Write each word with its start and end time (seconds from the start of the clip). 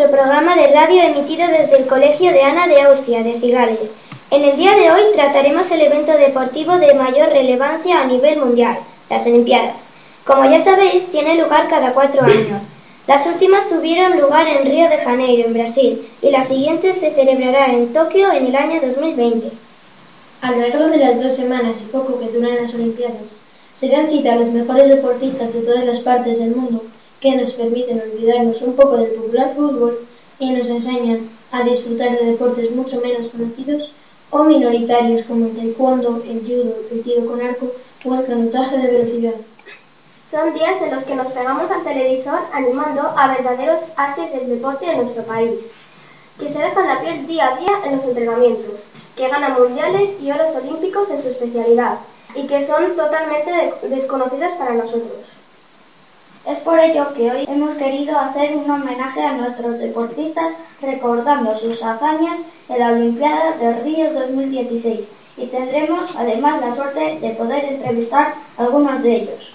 nuestro 0.00 0.18
programa 0.18 0.56
de 0.56 0.68
radio 0.68 1.02
emitido 1.02 1.46
desde 1.48 1.76
el 1.76 1.86
Colegio 1.86 2.32
de 2.32 2.40
Ana 2.40 2.66
de 2.66 2.80
Austria 2.80 3.22
de 3.22 3.38
Cigales. 3.38 3.94
En 4.30 4.42
el 4.44 4.56
día 4.56 4.74
de 4.74 4.90
hoy 4.90 5.02
trataremos 5.12 5.70
el 5.72 5.82
evento 5.82 6.12
deportivo 6.12 6.78
de 6.78 6.94
mayor 6.94 7.28
relevancia 7.28 8.00
a 8.00 8.06
nivel 8.06 8.38
mundial, 8.38 8.78
las 9.10 9.26
Olimpiadas. 9.26 9.88
Como 10.24 10.50
ya 10.50 10.58
sabéis, 10.58 11.08
tiene 11.08 11.34
lugar 11.34 11.68
cada 11.68 11.92
cuatro 11.92 12.22
años. 12.22 12.68
Las 13.06 13.26
últimas 13.26 13.68
tuvieron 13.68 14.18
lugar 14.18 14.46
en 14.46 14.64
Río 14.64 14.88
de 14.88 14.96
Janeiro, 14.96 15.46
en 15.46 15.52
Brasil, 15.52 16.08
y 16.22 16.30
las 16.30 16.48
siguientes 16.48 16.98
se 16.98 17.12
celebrarán 17.12 17.72
en 17.72 17.92
Tokio 17.92 18.32
en 18.32 18.46
el 18.46 18.56
año 18.56 18.80
2020. 18.80 19.50
A 20.40 20.52
lo 20.52 20.66
largo 20.66 20.88
de 20.88 20.96
las 20.96 21.22
dos 21.22 21.36
semanas 21.36 21.76
y 21.78 21.92
poco 21.92 22.18
que 22.18 22.28
duran 22.28 22.56
las 22.56 22.72
Olimpiadas, 22.72 23.36
se 23.74 23.90
dan 23.90 24.08
cita 24.08 24.32
a 24.32 24.36
los 24.36 24.48
mejores 24.48 24.88
deportistas 24.88 25.52
de 25.52 25.60
todas 25.60 25.84
las 25.84 26.00
partes 26.00 26.38
del 26.38 26.56
mundo 26.56 26.84
que 27.20 27.36
nos 27.36 27.52
permiten 27.52 28.00
olvidarnos 28.00 28.62
un 28.62 28.74
poco 28.74 28.96
del 28.96 29.12
popular 29.12 29.54
fútbol 29.54 30.06
y 30.38 30.50
nos 30.50 30.66
enseñan 30.68 31.28
a 31.52 31.62
disfrutar 31.62 32.18
de 32.18 32.26
deportes 32.26 32.70
mucho 32.70 33.00
menos 33.00 33.30
conocidos 33.30 33.92
o 34.30 34.44
minoritarios 34.44 35.26
como 35.26 35.46
el 35.46 35.56
taekwondo, 35.56 36.22
el 36.26 36.40
judo, 36.40 36.76
el 36.90 37.02
tiro 37.02 37.26
con 37.26 37.42
arco 37.42 37.72
o 38.04 38.14
el 38.14 38.24
canotaje 38.24 38.78
de 38.78 38.86
velocidad. 38.86 39.34
Son 40.30 40.54
días 40.54 40.80
en 40.80 40.94
los 40.94 41.02
que 41.04 41.16
nos 41.16 41.28
pegamos 41.32 41.70
al 41.70 41.82
televisor 41.82 42.38
animando 42.52 43.02
a 43.16 43.28
verdaderos 43.28 43.80
ases 43.96 44.32
del 44.32 44.48
deporte 44.48 44.86
de 44.86 44.96
nuestro 44.96 45.24
país, 45.24 45.72
que 46.38 46.48
se 46.48 46.58
dejan 46.58 46.86
la 46.86 47.00
piel 47.00 47.26
día 47.26 47.48
a 47.48 47.56
día 47.58 47.80
en 47.84 47.96
los 47.96 48.04
entrenamientos, 48.04 48.80
que 49.16 49.28
ganan 49.28 49.60
mundiales 49.60 50.10
y 50.22 50.30
oros 50.30 50.54
olímpicos 50.54 51.10
en 51.10 51.22
su 51.22 51.28
especialidad 51.28 51.98
y 52.34 52.46
que 52.46 52.64
son 52.64 52.96
totalmente 52.96 53.74
desconocidos 53.88 54.52
para 54.52 54.74
nosotros. 54.74 55.29
Es 56.46 56.56
por 56.60 56.80
ello 56.80 57.12
que 57.12 57.30
hoy 57.30 57.44
hemos 57.46 57.74
querido 57.74 58.18
hacer 58.18 58.56
un 58.56 58.70
homenaje 58.70 59.22
a 59.22 59.32
nuestros 59.34 59.78
deportistas 59.78 60.54
recordando 60.80 61.54
sus 61.58 61.82
hazañas 61.82 62.38
en 62.70 62.78
la 62.78 62.92
Olimpiada 62.92 63.58
de 63.58 63.74
Río 63.82 64.10
2016 64.14 65.00
y 65.36 65.46
tendremos 65.46 66.08
además 66.16 66.62
la 66.62 66.74
suerte 66.74 67.18
de 67.20 67.30
poder 67.34 67.64
entrevistar 67.64 68.34
a 68.56 68.62
algunos 68.62 69.02
de 69.02 69.16
ellos. 69.16 69.52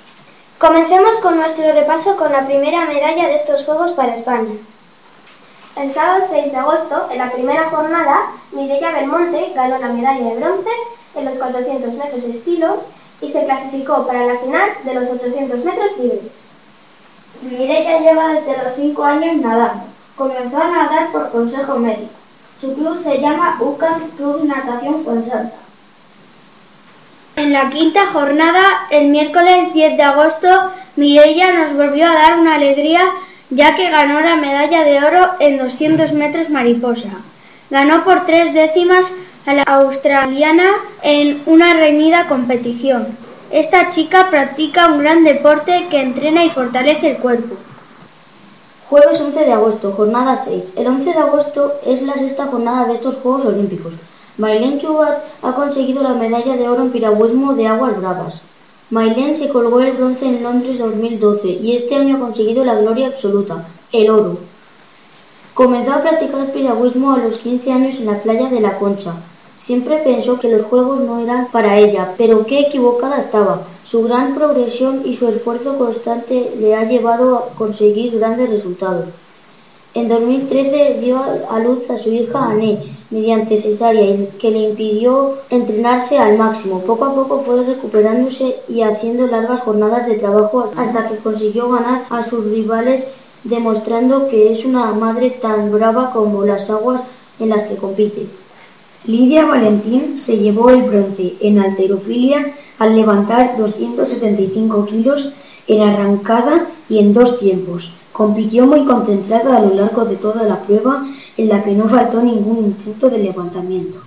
Comencemos 0.60 1.18
con 1.20 1.38
nuestro 1.38 1.72
repaso 1.74 2.16
con 2.18 2.32
la 2.32 2.46
primera 2.46 2.86
medalla 2.86 3.30
de 3.30 3.36
estos 3.36 3.64
Juegos 3.66 3.92
para 3.94 4.14
España. 4.14 4.54
El 5.76 5.92
sábado 5.92 6.24
6 6.30 6.52
de 6.52 6.58
agosto, 6.58 7.08
en 7.10 7.18
la 7.18 7.32
primera 7.32 7.68
jornada, 7.72 8.32
Mireia 8.52 8.92
Belmonte 8.92 9.54
ganó 9.56 9.80
la 9.80 9.90
medalla 9.90 10.30
de 10.30 10.40
bronce 10.40 10.70
en 11.16 11.26
los 11.26 11.36
400 11.36 11.94
metros 11.96 12.24
estilos 12.24 12.78
y 13.22 13.30
se 13.30 13.44
clasificó 13.44 14.06
para 14.06 14.28
la 14.28 14.38
final 14.38 14.70
de 14.84 14.94
los 14.94 15.10
800 15.10 15.66
metros 15.66 15.98
libres. 15.98 16.45
Mireia 17.42 18.00
lleva 18.00 18.34
desde 18.34 18.64
los 18.64 18.74
5 18.76 19.04
años 19.04 19.36
nadando. 19.38 19.84
Comenzó 20.16 20.58
a 20.58 20.72
nadar 20.72 21.12
por 21.12 21.32
consejo 21.32 21.78
médico. 21.78 22.12
Su 22.60 22.74
club 22.74 23.02
se 23.04 23.20
llama 23.20 23.58
UCAM 23.60 24.10
Club 24.18 24.46
Natación 24.46 25.04
Fuensanta. 25.04 25.56
En 27.36 27.52
la 27.52 27.70
quinta 27.70 28.08
jornada, 28.08 28.64
el 28.92 29.10
miércoles 29.10 29.74
10 29.74 29.98
de 29.98 30.04
agosto, 30.04 30.48
Mireia 30.96 31.52
nos 31.52 31.74
volvió 31.74 32.08
a 32.08 32.14
dar 32.14 32.40
una 32.40 32.56
alegría 32.56 33.02
ya 33.50 33.76
que 33.76 33.90
ganó 33.90 34.22
la 34.22 34.38
medalla 34.38 34.84
de 34.84 35.04
oro 35.04 35.32
en 35.40 35.58
200 35.58 36.14
metros 36.14 36.50
mariposa. 36.50 37.10
Ganó 37.70 38.04
por 38.04 38.26
tres 38.26 38.54
décimas 38.54 39.14
a 39.46 39.54
la 39.54 39.64
australiana 39.64 40.68
en 41.02 41.42
una 41.46 41.74
reñida 41.74 42.28
competición. 42.28 43.08
Esta 43.52 43.90
chica 43.90 44.30
practica 44.32 44.88
un 44.88 45.00
gran 45.00 45.24
deporte 45.24 45.88
que 45.90 46.02
entrena 46.02 46.44
y 46.44 46.50
fortalece 46.50 47.12
el 47.12 47.18
cuerpo. 47.18 47.56
Jueves 48.90 49.22
11 49.22 49.40
de 49.40 49.54
agosto, 49.54 49.92
jornada 49.92 50.36
6. 50.36 50.74
El 50.76 50.88
11 50.88 51.14
de 51.14 51.20
agosto 51.20 51.74
es 51.86 52.02
la 52.02 52.14
sexta 52.14 52.48
jornada 52.48 52.88
de 52.88 52.94
estos 52.94 53.16
Juegos 53.18 53.46
Olímpicos. 53.46 53.94
Marilén 54.38 54.80
Chubat 54.80 55.24
ha 55.44 55.54
conseguido 55.54 56.02
la 56.02 56.14
medalla 56.14 56.58
de 56.58 56.68
oro 56.68 56.82
en 56.82 56.92
piragüismo 56.92 57.54
de 57.54 57.68
aguas 57.68 57.98
bravas. 57.98 58.42
Mailén 58.90 59.36
se 59.36 59.50
colgó 59.50 59.80
el 59.80 59.94
bronce 59.94 60.26
en 60.28 60.44
Londres 60.44 60.78
2012 60.78 61.48
y 61.48 61.76
este 61.76 61.96
año 61.96 62.18
ha 62.18 62.20
conseguido 62.20 62.64
la 62.64 62.76
gloria 62.76 63.08
absoluta, 63.08 63.66
el 63.92 64.10
oro. 64.10 64.38
Comenzó 65.54 65.94
a 65.94 66.02
practicar 66.02 66.52
piragüismo 66.52 67.14
a 67.14 67.18
los 67.18 67.38
15 67.38 67.72
años 67.72 67.96
en 67.96 68.08
la 68.08 68.22
playa 68.22 68.50
de 68.50 68.60
La 68.60 68.78
Concha. 68.78 69.14
Siempre 69.66 69.98
pensó 69.98 70.40
que 70.40 70.52
los 70.52 70.62
juegos 70.62 71.00
no 71.00 71.18
eran 71.18 71.48
para 71.48 71.80
ella, 71.80 72.14
pero 72.20 72.46
qué 72.46 72.60
equivocada 72.60 73.18
estaba. 73.18 73.64
Su 73.84 74.04
gran 74.04 74.36
progresión 74.36 75.02
y 75.04 75.16
su 75.16 75.28
esfuerzo 75.28 75.80
constante 75.80 76.56
le 76.60 76.76
ha 76.76 76.84
llevado 76.84 77.36
a 77.36 77.50
conseguir 77.58 78.20
grandes 78.20 78.52
resultados. 78.52 79.06
En 79.96 80.08
2013 80.08 81.00
dio 81.02 81.20
a 81.50 81.58
luz 81.58 81.90
a 81.90 81.98
su 81.98 82.12
hija 82.12 82.46
Anne 82.46 82.78
mediante 83.10 83.60
cesárea 83.60 84.28
que 84.38 84.52
le 84.52 84.70
impidió 84.70 85.34
entrenarse 85.50 86.20
al 86.20 86.38
máximo. 86.38 86.82
Poco 86.82 87.06
a 87.06 87.16
poco 87.16 87.42
fue 87.44 87.64
recuperándose 87.64 88.58
y 88.70 88.84
haciendo 88.84 89.26
largas 89.26 89.62
jornadas 89.62 90.06
de 90.06 90.20
trabajo 90.20 90.70
hasta 90.78 91.08
que 91.08 91.18
consiguió 91.18 91.72
ganar 91.72 92.04
a 92.12 92.22
sus 92.22 92.46
rivales 92.46 93.08
demostrando 93.44 94.28
que 94.28 94.54
es 94.54 94.64
una 94.64 94.92
madre 94.92 95.32
tan 95.32 95.72
brava 95.72 96.12
como 96.12 96.46
las 96.46 96.70
aguas 96.70 97.02
en 97.40 97.50
las 97.50 97.64
que 97.64 97.78
compite. 97.78 98.28
Lidia 99.08 99.46
Valentín 99.46 100.18
se 100.18 100.38
llevó 100.38 100.72
el 100.72 100.82
bronce 100.82 101.36
en 101.40 101.60
alterofilia 101.60 102.54
al 102.80 102.96
levantar 102.96 103.56
275 103.56 104.86
kilos 104.88 105.32
en 105.68 105.82
arrancada 105.84 106.68
y 106.90 106.98
en 106.98 107.14
dos 107.14 107.38
tiempos. 107.38 107.92
Compitió 108.12 108.66
muy 108.66 108.84
concentrada 108.84 109.58
a 109.58 109.62
lo 109.62 109.76
largo 109.76 110.06
de 110.06 110.16
toda 110.16 110.44
la 110.44 110.60
prueba 110.64 111.06
en 111.38 111.50
la 111.50 111.64
que 111.64 111.74
no 111.74 111.88
faltó 111.88 112.22
ningún 112.22 112.66
intento 112.66 113.10
de 113.10 113.20
levantamiento. 113.20 114.00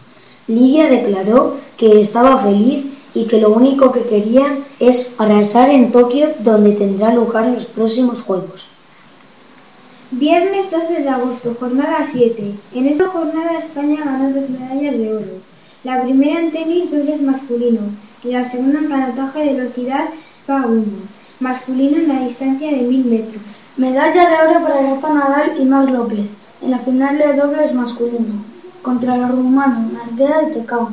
Lidia 0.49 0.89
declaró 0.89 1.55
que 1.77 2.01
estaba 2.01 2.39
feliz 2.39 2.87
y 3.15 3.27
que 3.27 3.41
lo 3.41 3.51
único 3.51 3.93
que 3.93 4.03
quería 4.03 4.59
es 4.81 5.15
arrasar 5.19 5.71
en 5.71 5.93
Tokio 5.93 6.29
donde 6.41 6.73
tendrá 6.73 7.15
lugar 7.15 7.47
los 7.47 7.67
próximos 7.67 8.23
Juegos. 8.23 8.68
Viernes 10.11 10.71
12 10.71 11.03
de 11.03 11.09
agosto, 11.11 11.55
jornada 11.61 12.09
7. 12.11 12.55
En 12.73 12.87
esta 12.87 13.09
jornada 13.09 13.59
España 13.59 14.01
ganó 14.03 14.31
dos 14.31 14.49
medallas 14.49 14.97
de 14.97 15.15
oro. 15.15 15.27
La 15.85 16.03
primera 16.03 16.41
en 16.41 16.51
tenis 16.51 16.91
dobles 16.91 17.21
masculino 17.21 17.81
y 18.25 18.29
la 18.29 18.51
segunda 18.51 18.79
en 18.79 18.89
canotaje 18.89 19.41
de 19.41 19.53
velocidad 19.53 20.07
PA1, 20.47 20.85
masculino 21.41 21.99
en 21.99 22.09
la 22.09 22.21
distancia 22.27 22.71
de 22.71 22.85
1000 22.85 23.05
metros. 23.05 23.43
Medalla 23.77 24.31
de 24.31 24.49
oro 24.49 24.63
para 24.63 24.95
Rafa 24.95 25.13
Nadal 25.13 25.61
y 25.61 25.67
Marc 25.67 25.91
López 25.91 26.27
en 26.63 26.71
la 26.71 26.79
final 26.79 27.19
de 27.19 27.35
dobles 27.35 27.75
masculino 27.75 28.43
contra 28.81 29.19
los 29.19 29.31
rumanos 29.31 29.93
Narguera 29.93 30.45
y 30.45 30.53
Tecao. 30.55 30.89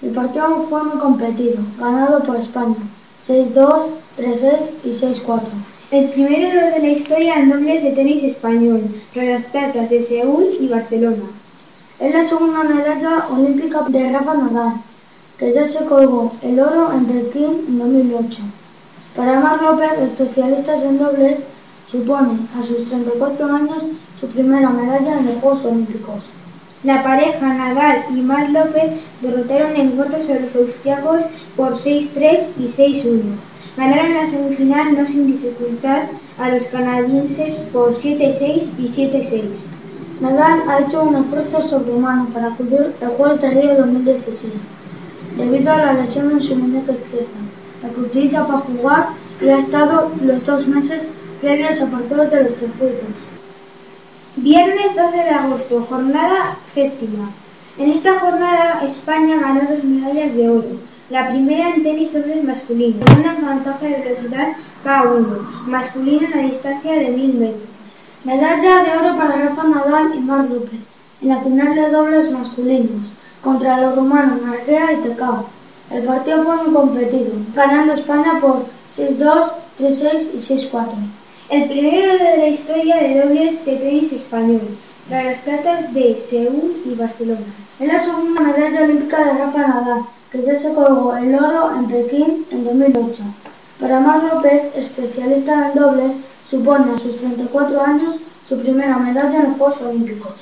El 0.00 0.12
partido 0.12 0.66
fue 0.70 0.82
muy 0.82 0.98
competido, 0.98 1.56
ganado 1.78 2.24
por 2.24 2.36
España, 2.36 2.76
6-2, 3.22 3.90
3-6 4.16 4.52
y 4.82 4.88
6-4. 4.92 5.42
El 5.88 6.08
primer 6.08 6.44
oro 6.48 6.66
de 6.72 6.80
la 6.80 6.88
historia 6.88 7.34
en 7.36 7.48
dobles 7.48 7.80
de 7.84 7.92
tenis 7.92 8.24
español, 8.24 8.82
tras 9.14 9.26
las 9.26 9.44
platas 9.44 9.88
de 9.88 10.02
Seúl 10.02 10.56
y 10.58 10.66
Barcelona. 10.66 11.22
Es 12.00 12.12
la 12.12 12.26
segunda 12.26 12.64
medalla 12.64 13.28
olímpica 13.30 13.82
de 13.82 14.10
Rafa 14.10 14.34
Nadal, 14.34 14.80
que 15.38 15.52
ya 15.52 15.64
se 15.64 15.84
colgó 15.84 16.32
el 16.42 16.58
oro 16.58 16.90
en 16.92 17.04
Pekín 17.04 17.66
en 17.68 17.78
2008. 17.78 18.42
Para 19.14 19.38
Marc 19.38 19.62
López, 19.62 19.92
especialistas 20.02 20.82
en 20.82 20.98
dobles, 20.98 21.38
supone 21.88 22.32
a 22.58 22.66
sus 22.66 22.88
34 22.88 23.46
años 23.46 23.84
su 24.18 24.26
primera 24.26 24.70
medalla 24.70 25.20
en 25.20 25.26
los 25.26 25.36
Juegos 25.36 25.66
Olímpicos. 25.66 26.24
La 26.82 27.04
pareja 27.04 27.54
Nadal 27.54 28.06
y 28.10 28.22
Marc 28.22 28.50
López 28.50 28.90
derrotaron 29.22 29.76
en 29.76 29.92
cuartos 29.92 30.28
a 30.30 30.40
los 30.40 30.56
austriacos 30.56 31.22
por 31.54 31.78
6-3 31.78 32.48
y 32.58 32.64
6-1. 32.64 33.22
Ganaron 33.76 34.14
la 34.14 34.26
semifinal 34.26 34.96
no 34.96 35.06
sin 35.06 35.26
dificultad 35.26 36.04
a 36.38 36.48
los 36.48 36.64
canadienses 36.68 37.56
por 37.72 37.94
7-6 37.94 38.70
y 38.78 38.88
7-6. 38.88 39.42
Nadal 40.20 40.62
ha 40.66 40.80
hecho 40.80 41.02
un 41.02 41.16
esfuerzo 41.16 41.60
sobrehumano 41.60 42.26
para 42.30 42.48
acudir 42.48 42.94
al 43.02 43.08
Juegos 43.08 43.42
de 43.42 43.50
Río 43.50 43.76
2016, 43.76 44.54
debido 45.36 45.72
a 45.72 45.76
la 45.76 45.92
lesión 45.92 46.30
en 46.30 46.42
su 46.42 46.56
muñeca 46.56 46.92
izquierda, 46.92 47.26
la 47.82 47.90
que 47.90 48.00
utiliza 48.00 48.46
para 48.46 48.60
jugar 48.60 49.08
y 49.42 49.48
ha 49.50 49.58
estado 49.58 50.10
los 50.22 50.46
dos 50.46 50.66
meses 50.66 51.10
previos 51.42 51.78
a 51.82 51.86
partidos 51.86 52.30
de 52.30 52.44
los 52.44 52.54
circuitos. 52.54 53.10
Viernes 54.36 54.94
12 54.96 55.16
de 55.18 55.30
agosto, 55.30 55.86
jornada 55.86 56.56
séptima. 56.72 57.30
En 57.76 57.90
esta 57.90 58.20
jornada 58.20 58.80
España 58.86 59.38
ganó 59.38 59.60
dos 59.68 59.84
medallas 59.84 60.34
de 60.34 60.48
oro. 60.48 60.95
La 61.08 61.28
primera 61.28 61.70
en 61.70 61.84
tenis 61.84 62.12
dobles 62.12 62.42
masculino, 62.42 63.06
segunda 63.06 63.52
en 63.52 63.80
de 63.80 64.02
velocidad 64.02 64.48
K1, 64.84 65.66
masculino 65.68 66.26
en 66.26 66.30
la 66.36 66.50
distancia 66.50 66.92
de 66.94 67.10
1000 67.10 67.34
metros. 67.34 67.68
Medalla 68.24 68.82
de 68.82 68.90
oro 68.90 69.16
para 69.16 69.36
Rafa 69.36 69.68
Nadal 69.68 70.14
y 70.16 70.18
Marc 70.18 70.50
López 70.50 70.80
en 71.22 71.28
la 71.28 71.40
final 71.42 71.76
de 71.76 71.90
dobles 71.90 72.32
masculinos 72.32 73.06
contra 73.40 73.80
los 73.82 73.94
rumanos 73.94 74.42
Narguea 74.42 74.94
y 74.94 74.96
Tecao. 74.96 75.46
El 75.92 76.02
partido 76.02 76.42
fue 76.42 76.56
muy 76.56 76.74
competido, 76.74 77.34
ganando 77.54 77.92
España 77.92 78.40
por 78.40 78.66
6-2, 78.96 79.52
3-6 79.78 80.28
y 80.34 80.38
6-4. 80.38 80.86
el 81.50 81.68
primero 81.68 82.12
de 82.14 82.36
la 82.36 82.48
historia 82.48 82.96
de 82.96 83.20
dobles 83.20 83.64
de 83.64 83.76
tenis 83.76 84.12
español, 84.12 84.76
tras 85.08 85.24
las 85.24 85.38
platas 85.42 85.94
de 85.94 86.18
Seúl 86.28 86.82
y 86.84 86.96
Barcelona. 86.96 87.46
Es 87.78 87.92
la 87.92 88.00
segunda 88.00 88.40
medalla 88.40 88.82
olímpica 88.82 89.24
de 89.24 89.38
Rafa 89.38 89.68
Nadal, 89.68 90.02
que 90.44 90.56
se 90.56 90.72
colgó 90.74 91.16
el 91.16 91.34
oro 91.34 91.76
en 91.76 91.86
Pekín 91.86 92.46
en 92.50 92.64
2008. 92.64 93.22
Para 93.80 94.00
Mar 94.00 94.22
López, 94.24 94.62
especialista 94.74 95.70
en 95.70 95.78
dobles, 95.78 96.12
supone 96.48 96.92
a 96.92 96.98
sus 96.98 97.16
34 97.18 97.80
años 97.82 98.16
su 98.48 98.58
primera 98.58 98.96
medalla 98.98 99.38
en 99.38 99.48
los 99.48 99.58
Juegos 99.58 99.82
Olímpicos. 99.82 100.34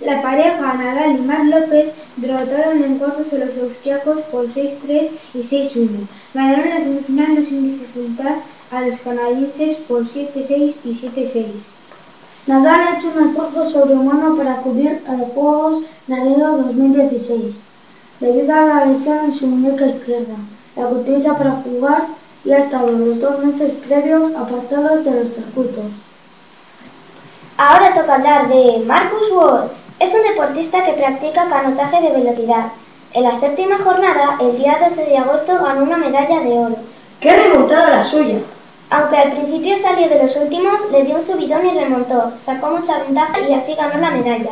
La 0.00 0.20
pareja 0.20 0.74
Nadal 0.74 1.16
y 1.16 1.20
Mar 1.22 1.46
López 1.46 1.92
derrotaron 2.16 2.82
en 2.82 2.98
cuartos 2.98 3.32
a 3.32 3.36
los 3.36 3.50
austriacos 3.62 4.20
por 4.22 4.46
6-3 4.48 5.10
y 5.34 5.38
6-1. 5.38 5.88
Ganaron 6.34 6.68
la 6.68 6.80
semifinal 6.80 7.34
no 7.36 7.48
sin 7.48 7.78
dificultad 7.78 8.34
a 8.70 8.80
los 8.80 9.00
canadienses 9.00 9.78
por 9.88 10.04
7-6 10.04 10.74
y 10.84 10.94
7-6. 10.94 11.46
Nadal 12.46 12.80
ha 12.80 12.98
hecho 12.98 13.12
un 13.16 13.28
esfuerzo 13.28 13.70
sobrehumano 13.70 14.36
para 14.36 14.54
acudir 14.54 15.00
a 15.08 15.14
los 15.14 15.28
Juegos 15.28 15.84
de 16.06 16.16
Río 16.16 16.56
2016, 16.58 17.54
debido 18.24 18.54
a 18.54 18.64
la 18.64 18.84
lesión 18.86 19.26
en 19.26 19.34
su 19.34 19.46
muñeca 19.46 19.86
izquierda, 19.86 20.34
la 20.76 20.88
que 20.88 20.94
utiliza 20.94 21.36
para 21.36 21.56
jugar 21.62 22.06
y 22.44 22.52
ha 22.52 22.58
estado 22.58 22.90
los 22.90 23.20
dos 23.20 23.38
meses 23.44 23.72
previos 23.86 24.34
apartados 24.34 25.04
de 25.04 25.10
los 25.10 25.34
circuitos. 25.34 25.84
Ahora 27.58 27.94
toca 27.94 28.14
hablar 28.14 28.48
de 28.48 28.82
Marcus 28.86 29.30
Wolf. 29.30 29.72
Es 30.00 30.14
un 30.14 30.22
deportista 30.22 30.84
que 30.84 30.94
practica 30.94 31.48
canotaje 31.48 32.00
de 32.00 32.10
velocidad. 32.18 32.72
En 33.12 33.24
la 33.24 33.36
séptima 33.36 33.78
jornada, 33.78 34.38
el 34.40 34.56
día 34.58 34.78
12 34.88 35.04
de 35.04 35.18
agosto, 35.18 35.52
ganó 35.62 35.84
una 35.84 35.98
medalla 35.98 36.40
de 36.40 36.58
oro. 36.58 36.76
¡Qué 37.20 37.36
remontada 37.36 37.96
la 37.96 38.02
suya! 38.02 38.38
Aunque 38.90 39.16
al 39.16 39.30
principio 39.32 39.76
salió 39.76 40.08
de 40.08 40.22
los 40.22 40.34
últimos, 40.36 40.80
le 40.90 41.04
dio 41.04 41.16
un 41.16 41.22
subidón 41.22 41.66
y 41.66 41.78
remontó, 41.78 42.32
sacó 42.36 42.68
mucha 42.70 42.98
ventaja 43.04 43.38
y 43.40 43.54
así 43.54 43.74
ganó 43.74 44.00
la 44.00 44.10
medalla. 44.10 44.50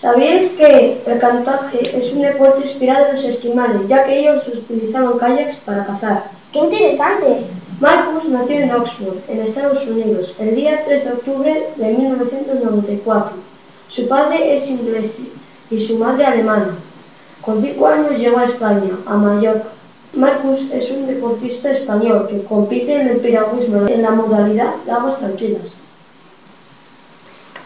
¿Sabíais 0.00 0.52
que 0.52 1.02
el 1.04 1.18
canotaje 1.18 1.98
es 1.98 2.12
un 2.12 2.22
deporte 2.22 2.60
inspirado 2.60 3.06
en 3.06 3.12
los 3.16 3.24
esquimales, 3.24 3.88
ya 3.88 4.04
que 4.04 4.20
ellos 4.20 4.46
utilizaban 4.46 5.18
kayaks 5.18 5.56
para 5.56 5.86
cazar? 5.86 6.30
¡Qué 6.52 6.60
interesante! 6.60 7.46
Marcus 7.80 8.24
nació 8.26 8.60
en 8.60 8.70
Oxford, 8.70 9.16
en 9.26 9.40
Estados 9.40 9.84
Unidos, 9.88 10.36
el 10.38 10.54
día 10.54 10.84
3 10.86 11.04
de 11.04 11.10
octubre 11.10 11.66
de 11.74 11.92
1994. 11.94 13.32
Su 13.88 14.06
padre 14.06 14.54
es 14.54 14.70
inglés 14.70 15.18
y 15.68 15.80
su 15.80 15.98
madre 15.98 16.26
alemana. 16.26 16.76
Con 17.42 17.60
cinco 17.60 17.88
años 17.88 18.18
llegó 18.18 18.38
a 18.38 18.44
España, 18.44 18.92
a 19.04 19.16
Mallorca. 19.16 19.70
Marcus 20.12 20.60
es 20.72 20.92
un 20.92 21.08
deportista 21.08 21.72
español 21.72 22.28
que 22.30 22.44
compite 22.44 23.00
en 23.00 23.08
el 23.08 23.16
piragüismo 23.16 23.88
en 23.88 24.02
la 24.02 24.12
modalidad 24.12 24.76
de 24.84 24.92
aguas 24.92 25.18
tranquilas. 25.18 25.77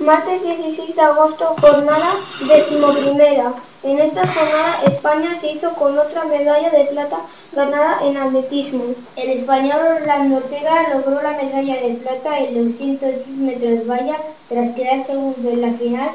Martes 0.03 0.43
16 0.43 0.97
de 0.97 1.01
agosto, 1.01 1.55
jornada 1.61 2.15
decimoprimera. 2.41 3.55
En 3.85 4.01
esta 4.01 4.27
jornada 4.27 4.83
España 4.85 5.37
se 5.41 5.53
hizo 5.53 5.73
con 5.75 5.97
otra 5.97 6.25
medalla 6.25 6.71
de 6.71 6.87
plata 6.87 7.21
ganada 7.53 8.01
en 8.05 8.17
atletismo. 8.17 8.85
El 9.15 9.31
español 9.31 9.79
Orlando 10.01 10.39
Ortega 10.39 10.89
logró 10.93 11.23
la 11.23 11.41
medalla 11.41 11.81
de 11.81 11.95
plata 11.95 12.41
en 12.41 12.55
los 12.65 12.77
110 12.79 13.29
metros 13.29 13.87
valla 13.87 14.17
tras 14.49 14.75
quedar 14.75 15.07
segundo 15.07 15.49
en 15.49 15.61
la 15.61 15.73
final, 15.75 16.11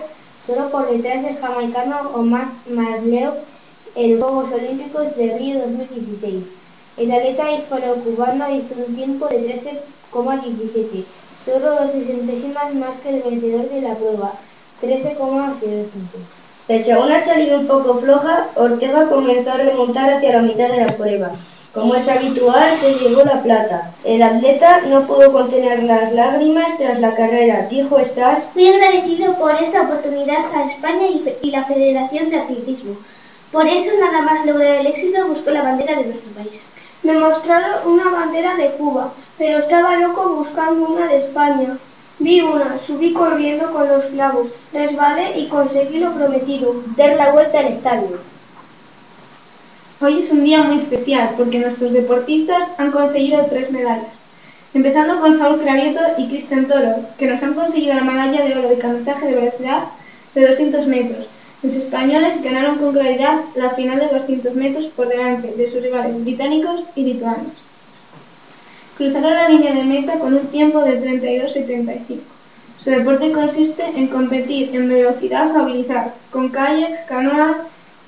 solo 0.45 0.69
por 0.69 0.91
detrás 0.91 1.23
del 1.23 1.37
jamaicano 1.37 2.11
Omar 2.13 2.47
Marleo 2.69 3.35
en 3.95 4.11
los 4.11 4.21
Juegos 4.21 4.51
Olímpicos 4.51 5.15
de 5.15 5.37
Río 5.37 5.59
2016. 5.59 6.43
El 6.97 7.11
atleta 7.11 7.53
hispano-cubano 7.53 8.51
hizo 8.51 8.75
un 8.85 8.95
tiempo 8.95 9.27
de 9.27 9.61
13,17, 9.61 11.05
solo 11.47 11.75
12 11.75 12.03
centésimas 12.03 12.73
más 12.75 12.97
que 13.01 13.09
el 13.09 13.21
vencedor 13.23 13.69
de 13.69 13.81
la 13.81 13.95
prueba, 13.95 14.33
13,05. 14.81 15.85
Pese 16.67 16.91
a 16.91 16.99
una 16.99 17.19
salida 17.21 17.57
un 17.57 17.67
poco 17.67 17.99
floja, 17.99 18.47
Ortega 18.55 19.07
comenzó 19.07 19.51
a 19.51 19.57
remontar 19.57 20.09
hacia 20.09 20.33
la 20.33 20.41
mitad 20.41 20.67
de 20.67 20.85
la 20.85 20.97
prueba. 20.97 21.31
Como 21.73 21.95
es 21.95 22.09
habitual, 22.09 22.75
se 22.77 22.95
llevó 22.95 23.23
la 23.23 23.41
plata. 23.41 23.93
El 24.03 24.21
atleta 24.21 24.81
no 24.87 25.07
pudo 25.07 25.31
contener 25.31 25.83
las 25.83 26.11
lágrimas 26.11 26.77
tras 26.77 26.99
la 26.99 27.15
carrera. 27.15 27.67
Dijo 27.69 27.97
estar 27.97 28.43
muy 28.53 28.67
agradecido 28.67 29.35
por 29.35 29.51
esta 29.55 29.83
oportunidad 29.83 30.53
a 30.53 30.65
España 30.65 31.07
y 31.41 31.51
la 31.51 31.63
Federación 31.63 32.29
de 32.29 32.39
Atletismo. 32.39 32.97
Por 33.53 33.65
eso, 33.67 33.91
nada 34.01 34.21
más 34.21 34.45
lograr 34.45 34.75
el 34.75 34.87
éxito, 34.87 35.27
buscó 35.27 35.51
la 35.51 35.63
bandera 35.63 35.95
de 35.95 36.07
nuestro 36.07 36.31
país. 36.31 36.61
Me 37.03 37.13
mostraron 37.13 37.93
una 37.93 38.09
bandera 38.09 38.55
de 38.55 38.71
Cuba, 38.71 39.13
pero 39.37 39.59
estaba 39.59 39.97
loco 39.97 40.37
buscando 40.37 40.89
una 40.89 41.07
de 41.07 41.19
España. 41.19 41.77
Vi 42.19 42.41
una, 42.41 42.79
subí 42.79 43.13
corriendo 43.13 43.71
con 43.71 43.87
los 43.87 44.05
clavos, 44.05 44.47
resbalé 44.73 45.39
y 45.39 45.47
conseguí 45.47 45.99
lo 45.99 46.13
prometido, 46.13 46.81
dar 46.95 47.15
la 47.15 47.31
vuelta 47.31 47.59
al 47.59 47.67
estadio. 47.67 48.17
Hoy 50.01 50.19
es 50.19 50.31
un 50.31 50.43
día 50.43 50.63
muy 50.63 50.79
especial 50.79 51.35
porque 51.37 51.59
nuestros 51.59 51.93
deportistas 51.93 52.69
han 52.79 52.91
conseguido 52.91 53.45
tres 53.45 53.71
medallas. 53.71 54.13
Empezando 54.73 55.19
con 55.19 55.37
Saúl 55.37 55.61
Cravieto 55.61 56.01
y 56.17 56.27
Cristian 56.27 56.67
Toro, 56.67 56.95
que 57.17 57.27
nos 57.27 57.41
han 57.41 57.53
conseguido 57.53 57.93
la 57.93 58.03
medalla 58.03 58.43
de 58.43 58.57
oro 58.57 58.69
de 58.69 58.77
canotaje 58.77 59.27
de 59.27 59.35
velocidad 59.35 59.83
de 60.33 60.47
200 60.47 60.87
metros. 60.87 61.27
Los 61.63 61.75
españoles 61.75 62.41
ganaron 62.43 62.77
con 62.77 62.93
claridad 62.93 63.41
la 63.55 63.71
final 63.71 63.99
de 63.99 64.19
200 64.19 64.55
metros 64.55 64.85
por 64.95 65.07
delante 65.07 65.53
de 65.53 65.71
sus 65.71 65.81
rivales 65.81 66.23
británicos 66.23 66.83
y 66.95 67.03
lituanos 67.03 67.66
cruzaron 68.97 69.33
la 69.33 69.49
línea 69.49 69.73
de 69.73 69.83
meta 69.83 70.19
con 70.19 70.33
un 70.33 70.47
tiempo 70.47 70.81
de 70.81 71.01
32.75. 71.01 72.19
Su 72.83 72.89
deporte 72.89 73.31
consiste 73.31 73.83
en 73.83 74.07
competir 74.07 74.75
en 74.75 74.89
velocidad 74.89 75.55
o 75.55 75.59
habilidad, 75.59 76.13
con 76.31 76.49
kayaks, 76.49 76.99
canoas 77.07 77.57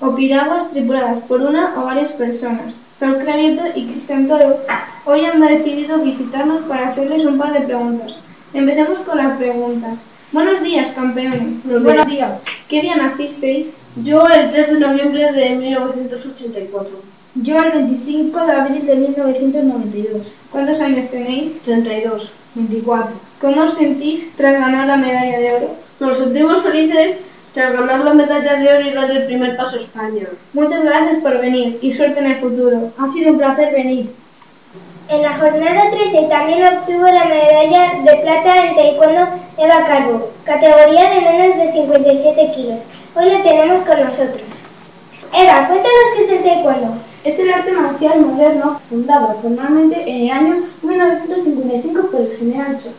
o 0.00 0.14
piraguas 0.14 0.70
tripuladas 0.70 1.22
por 1.24 1.42
una 1.42 1.74
o 1.78 1.84
varias 1.84 2.12
personas. 2.12 2.74
Saul 2.98 3.18
Cravieto 3.18 3.62
y 3.74 3.86
Cristian 3.86 4.26
Toro 4.26 4.58
hoy 5.04 5.24
han 5.24 5.40
decidido 5.40 5.98
visitarnos 5.98 6.62
para 6.64 6.88
hacerles 6.88 7.24
un 7.24 7.38
par 7.38 7.52
de 7.52 7.60
preguntas. 7.60 8.16
Empecemos 8.52 9.00
con 9.00 9.18
las 9.18 9.38
preguntas. 9.38 9.94
Buenos 10.32 10.62
días, 10.62 10.88
campeones. 10.94 11.64
Buenos 11.64 12.06
días. 12.06 12.42
¿Qué 12.68 12.82
día 12.82 12.96
nacisteis? 12.96 13.68
Yo 14.04 14.26
el 14.28 14.50
3 14.50 14.72
de 14.72 14.80
noviembre 14.80 15.32
de 15.32 15.56
1984. 15.56 17.09
Yo 17.36 17.56
el 17.62 17.70
25 17.70 18.44
de 18.44 18.52
abril 18.52 18.86
de 18.86 18.96
1992. 18.96 20.22
¿Cuántos 20.50 20.80
años 20.80 21.10
tenéis? 21.10 21.62
32. 21.62 22.32
24. 22.56 23.12
¿Cómo 23.40 23.62
os 23.62 23.74
sentís 23.74 24.34
tras 24.36 24.54
ganar 24.54 24.88
la 24.88 24.96
medalla 24.96 25.38
de 25.38 25.52
oro? 25.52 25.76
Nos 26.00 26.18
sentimos 26.18 26.60
felices 26.64 27.18
tras 27.54 27.72
ganar 27.72 28.04
la 28.04 28.14
medalla 28.14 28.56
de 28.56 28.68
oro 28.68 28.88
y 28.88 28.90
dar 28.92 29.10
el 29.12 29.26
primer 29.26 29.56
paso 29.56 29.76
a 29.76 29.80
España. 29.80 30.26
Muchas 30.54 30.82
gracias 30.82 31.22
por 31.22 31.40
venir 31.40 31.78
y 31.80 31.92
suerte 31.92 32.18
en 32.18 32.26
el 32.26 32.40
futuro. 32.40 32.90
Ha 32.98 33.08
sido 33.08 33.30
un 33.30 33.38
placer 33.38 33.72
venir. 33.72 34.10
En 35.08 35.22
la 35.22 35.38
jornada 35.38 35.90
13 35.90 36.26
también 36.28 36.66
obtuvo 36.66 37.04
la 37.04 37.24
medalla 37.26 37.92
de 38.04 38.16
plata 38.22 38.56
en 38.56 38.74
taekwondo 38.74 39.28
Eva 39.56 39.86
Carbo, 39.86 40.30
categoría 40.44 41.10
de 41.10 41.20
menos 41.20 41.56
de 41.56 41.72
57 41.72 42.52
kilos. 42.56 42.82
Hoy 43.14 43.30
la 43.30 43.42
tenemos 43.42 43.78
con 43.80 44.00
nosotros. 44.00 44.64
Eva, 45.32 45.68
cuéntanos 45.68 46.06
qué 46.16 46.24
es 46.24 46.30
el 46.30 46.42
taekwondo. 46.42 47.09
Es 47.22 47.38
el 47.38 47.52
arte 47.52 47.72
marcial 47.72 48.22
moderno 48.22 48.80
fundado 48.88 49.34
formalmente 49.42 50.00
en 50.08 50.22
el 50.22 50.30
año 50.30 50.62
1955 50.80 52.06
por 52.10 52.20
el 52.22 52.36
general 52.38 52.78
Cho. 52.78 52.92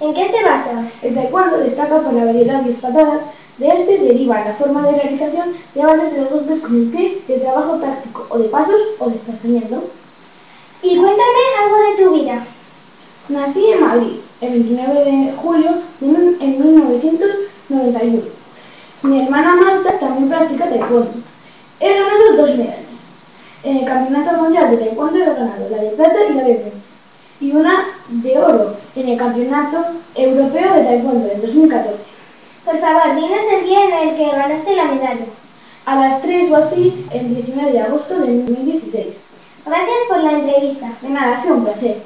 ¿En 0.00 0.14
qué 0.14 0.30
se 0.30 0.44
basa? 0.44 0.88
El 1.02 1.14
taekwondo 1.16 1.58
destaca 1.58 1.98
por 1.98 2.12
la 2.12 2.26
variedad 2.26 2.62
de 2.62 2.70
espadadas. 2.70 3.22
De 3.58 3.66
este 3.66 3.98
deriva 3.98 4.44
la 4.44 4.54
forma 4.54 4.82
de 4.82 4.92
realización 4.92 5.54
de 5.74 5.84
varios 5.84 6.12
de 6.12 6.20
los 6.20 6.30
golpes 6.30 6.60
con 6.60 6.76
el 6.76 6.88
pie, 6.90 7.22
de 7.26 7.38
trabajo 7.38 7.74
táctico 7.78 8.26
o 8.28 8.38
de 8.38 8.48
pasos 8.48 8.80
o 9.00 9.10
desplazamiento. 9.10 9.82
Y 10.80 10.96
cuéntame 10.96 11.40
algo 11.64 11.76
de 11.76 12.04
tu 12.04 12.14
vida. 12.14 12.46
Nací 13.28 13.72
en 13.72 13.80
Madrid 13.80 14.16
el 14.40 14.50
29 14.50 15.04
de 15.04 15.32
julio 15.36 15.70
de 15.98 16.06
en 16.06 16.76
1991. 16.76 18.22
Mi 19.02 19.20
hermana 19.20 19.56
Marta 19.56 19.98
también 19.98 20.28
practica 20.28 20.68
taekwondo. 20.68 21.12
He 21.80 21.92
ganado 21.92 22.36
dos 22.36 22.50
medallas. 22.50 22.83
En 23.64 23.78
el 23.78 23.84
Campeonato 23.86 24.36
Mundial 24.42 24.70
de 24.70 24.76
Taekwondo 24.76 25.16
he 25.16 25.24
ganado 25.24 25.68
la 25.70 25.78
de 25.78 25.90
plata 25.90 26.18
y 26.28 26.34
la 26.34 26.42
de 26.42 26.54
bronce. 26.54 26.72
Y 27.40 27.52
una 27.52 27.86
de 28.08 28.38
oro 28.38 28.76
en 28.94 29.08
el 29.08 29.16
Campeonato 29.16 29.84
Europeo 30.14 30.74
de 30.74 30.84
Taekwondo 30.84 31.30
en 31.30 31.40
2014. 31.40 31.96
Por 32.64 32.78
favor, 32.78 33.16
dinos 33.16 33.40
el 33.52 33.64
día 33.64 33.84
en 33.84 34.08
el 34.08 34.16
que 34.16 34.36
ganaste 34.36 34.76
la 34.76 34.84
medalla. 34.84 35.24
A 35.86 35.96
las 35.96 36.20
3 36.20 36.50
o 36.50 36.56
así, 36.56 37.06
el 37.10 37.34
19 37.34 37.72
de 37.72 37.80
agosto 37.80 38.18
de 38.18 38.38
2016. 38.42 39.06
Gracias 39.64 39.96
por 40.08 40.18
la 40.22 40.32
entrevista. 40.32 40.92
De 41.00 41.08
nada, 41.08 41.34
ha 41.34 41.42
sido 41.42 41.56
un 41.56 41.64
placer. 41.64 41.96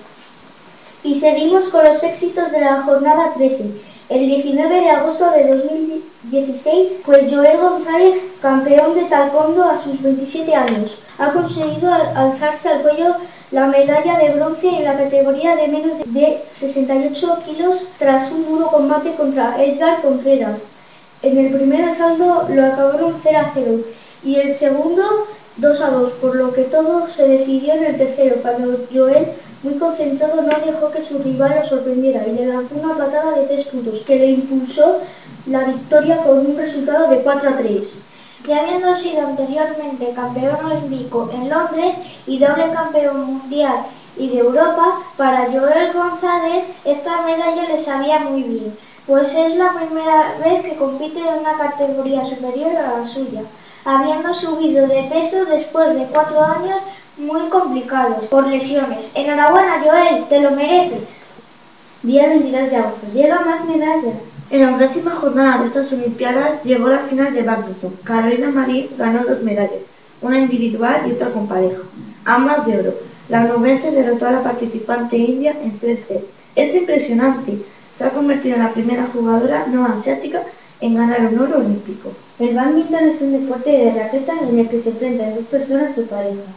Y 1.02 1.14
seguimos 1.16 1.68
con 1.70 1.84
los 1.84 2.02
éxitos 2.04 2.52
de 2.52 2.60
la 2.60 2.82
jornada 2.82 3.32
13. 3.36 3.64
El 4.10 4.26
19 4.26 4.80
de 4.80 4.90
agosto 4.90 5.30
de 5.32 5.48
2016, 5.48 6.02
pues 7.04 7.32
Joel 7.32 7.58
González, 7.58 8.16
campeón 8.42 8.94
de 8.94 9.04
taekwondo 9.04 9.64
a 9.64 9.82
sus 9.82 10.02
27 10.02 10.54
años, 10.54 10.98
ha 11.18 11.32
conseguido 11.32 11.92
alzarse 11.92 12.68
al 12.68 12.82
cuello 12.82 13.16
la 13.50 13.66
medalla 13.66 14.18
de 14.18 14.34
bronce 14.34 14.68
en 14.68 14.84
la 14.84 14.98
categoría 14.98 15.56
de 15.56 15.68
menos 15.68 15.92
de 16.04 16.42
68 16.50 17.38
kilos 17.46 17.86
tras 17.98 18.30
un 18.30 18.46
duro 18.46 18.66
combate 18.66 19.14
contra 19.14 19.62
Edgar 19.62 20.02
Contreras. 20.02 20.60
En 21.22 21.38
el 21.38 21.52
primer 21.54 21.84
asalto 21.88 22.46
lo 22.48 22.66
acabaron 22.66 23.16
0 23.22 23.38
a 23.38 23.50
0 23.54 23.80
y 24.22 24.36
el 24.36 24.54
segundo 24.54 25.02
2 25.56 25.80
a 25.80 25.90
2, 25.90 26.12
por 26.12 26.36
lo 26.36 26.52
que 26.52 26.62
todo 26.64 27.08
se 27.08 27.26
decidió 27.26 27.74
en 27.74 27.84
el 27.84 27.96
tercero, 27.96 28.36
cuando 28.42 28.78
Joel, 28.92 29.28
muy 29.62 29.74
concentrado, 29.74 30.42
no 30.42 30.56
dejó 30.64 30.90
que 30.90 31.02
su 31.02 31.18
rival 31.18 31.56
lo 31.60 31.66
sorprendiera 31.66 32.24
y 32.26 32.32
le 32.32 32.46
lanzó 32.46 32.76
una 32.76 32.96
patada 32.96 33.32
de 33.32 33.46
3 33.46 33.66
puntos 33.66 34.02
que 34.06 34.16
le 34.16 34.26
impulsó 34.26 35.00
la 35.48 35.64
victoria 35.64 36.18
con 36.18 36.38
un 36.38 36.56
resultado 36.56 37.08
de 37.08 37.22
4 37.22 37.50
a 37.50 37.56
3. 37.56 38.02
Ya 38.46 38.60
habiendo 38.60 38.94
sido 38.94 39.26
anteriormente 39.26 40.12
campeón 40.14 40.64
olímpico 40.64 41.30
en 41.32 41.48
Londres 41.48 41.96
y 42.26 42.38
doble 42.38 42.70
campeón 42.72 43.24
mundial 43.24 43.86
y 44.16 44.28
de 44.28 44.38
Europa, 44.38 45.00
para 45.16 45.46
Joel 45.46 45.92
González 45.92 46.64
esta 46.84 47.22
medalla 47.22 47.68
le 47.68 47.82
sabía 47.82 48.20
muy 48.20 48.42
bien, 48.42 48.78
pues 49.06 49.34
es 49.34 49.54
la 49.56 49.72
primera 49.72 50.36
vez 50.44 50.64
que 50.64 50.76
compite 50.76 51.18
en 51.18 51.40
una 51.40 51.56
categoría 51.56 52.24
superior 52.26 52.76
a 52.76 53.00
la 53.00 53.06
suya, 53.06 53.42
habiendo 53.84 54.34
subido 54.34 54.86
de 54.86 55.04
peso 55.04 55.44
después 55.46 55.94
de 55.94 56.06
cuatro 56.06 56.42
años 56.42 56.78
muy 57.16 57.48
complicados 57.48 58.24
por 58.26 58.46
lesiones. 58.46 59.10
Enhorabuena 59.14 59.82
Joel, 59.82 60.24
te 60.28 60.40
lo 60.40 60.50
mereces. 60.52 61.08
Día 62.02 62.28
22 62.28 62.70
de 62.70 62.76
agosto. 62.76 63.06
Llega 63.12 63.40
más 63.40 63.64
medallas. 63.64 64.27
En 64.50 64.62
la 64.62 64.72
undécima 64.72 65.10
jornada 65.10 65.58
de 65.58 65.66
estas 65.66 65.92
Olimpiadas 65.92 66.64
llegó 66.64 66.88
la 66.88 67.00
final 67.00 67.34
de 67.34 67.42
badminton. 67.42 67.92
Carolina 68.02 68.48
Marín 68.50 68.88
ganó 68.96 69.22
dos 69.22 69.42
medallas, 69.42 69.82
una 70.22 70.38
individual 70.38 71.02
y 71.06 71.12
otra 71.12 71.28
con 71.32 71.46
pareja, 71.46 71.82
ambas 72.24 72.64
de 72.64 72.78
oro. 72.78 72.94
La 73.28 73.44
onubense 73.44 73.90
derrotó 73.90 74.26
a 74.26 74.32
la 74.32 74.42
participante 74.42 75.18
india 75.18 75.54
en 75.62 75.78
tres 75.78 76.04
sets. 76.04 76.24
Es 76.56 76.74
impresionante. 76.74 77.58
Se 77.98 78.04
ha 78.04 78.10
convertido 78.10 78.56
en 78.56 78.62
la 78.62 78.72
primera 78.72 79.06
jugadora 79.12 79.66
no 79.66 79.84
asiática 79.84 80.42
en 80.80 80.94
ganar 80.94 81.26
un 81.30 81.40
oro 81.40 81.58
olímpico. 81.58 82.12
El 82.38 82.54
badminton 82.54 83.06
es 83.06 83.20
un 83.20 83.32
deporte 83.32 83.70
de 83.70 84.02
raqueta 84.02 84.32
en 84.48 84.58
el 84.60 84.68
que 84.70 84.80
se 84.80 84.88
enfrentan 84.88 85.34
dos 85.34 85.44
personas 85.44 85.98
o 85.98 86.06
parejas. 86.06 86.56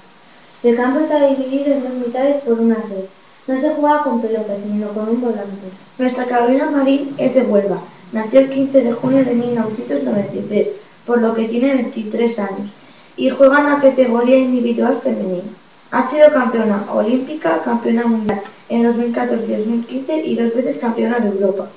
El 0.63 0.77
campo 0.77 1.01
está 1.01 1.27
dividido 1.27 1.73
en 1.73 1.83
dos 1.83 1.93
mitades 1.95 2.37
por 2.43 2.57
una 2.57 2.75
red. 2.75 3.05
No 3.47 3.59
se 3.59 3.69
juega 3.71 4.03
con 4.03 4.21
pelotas, 4.21 4.59
sino 4.61 4.89
con 4.89 5.09
un 5.09 5.21
volante. 5.21 5.67
Nuestra 5.97 6.25
Carolina 6.25 6.69
Marín 6.69 7.15
es 7.17 7.33
de 7.33 7.41
Huelva. 7.41 7.81
Nació 8.11 8.41
el 8.41 8.49
15 8.49 8.83
de 8.83 8.93
junio 8.93 9.25
de 9.25 9.33
1993, 9.33 10.67
por 11.05 11.21
lo 11.21 11.33
que 11.33 11.47
tiene 11.47 11.73
23 11.73 12.39
años, 12.39 12.69
y 13.17 13.29
juega 13.29 13.59
en 13.59 13.69
la 13.69 13.81
categoría 13.81 14.37
individual 14.37 14.99
femenina. 15.01 15.43
Ha 15.91 16.03
sido 16.03 16.31
campeona 16.31 16.85
olímpica, 16.91 17.61
campeona 17.63 18.05
mundial 18.05 18.41
en 18.69 18.83
2014 18.83 19.45
y 19.45 19.55
2015 19.55 20.25
y 20.25 20.35
dos 20.35 20.55
veces 20.55 20.77
campeona 20.77 21.19
de 21.19 21.29
Europa. 21.29 21.67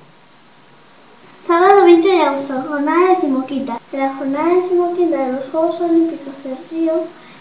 Sábado 1.47 1.85
20 1.85 2.09
de 2.09 2.23
agosto, 2.23 2.62
jornada 2.68 3.14
decimoquinta. 3.14 3.80
En 3.92 4.00
la 4.00 4.14
jornada 4.14 4.54
decimoquinta 4.54 5.26
de 5.26 5.33
los 5.33 5.50
Juegos 5.50 5.80
Olímpicos 5.80 6.44
de 6.44 6.56
Río, 6.71 6.92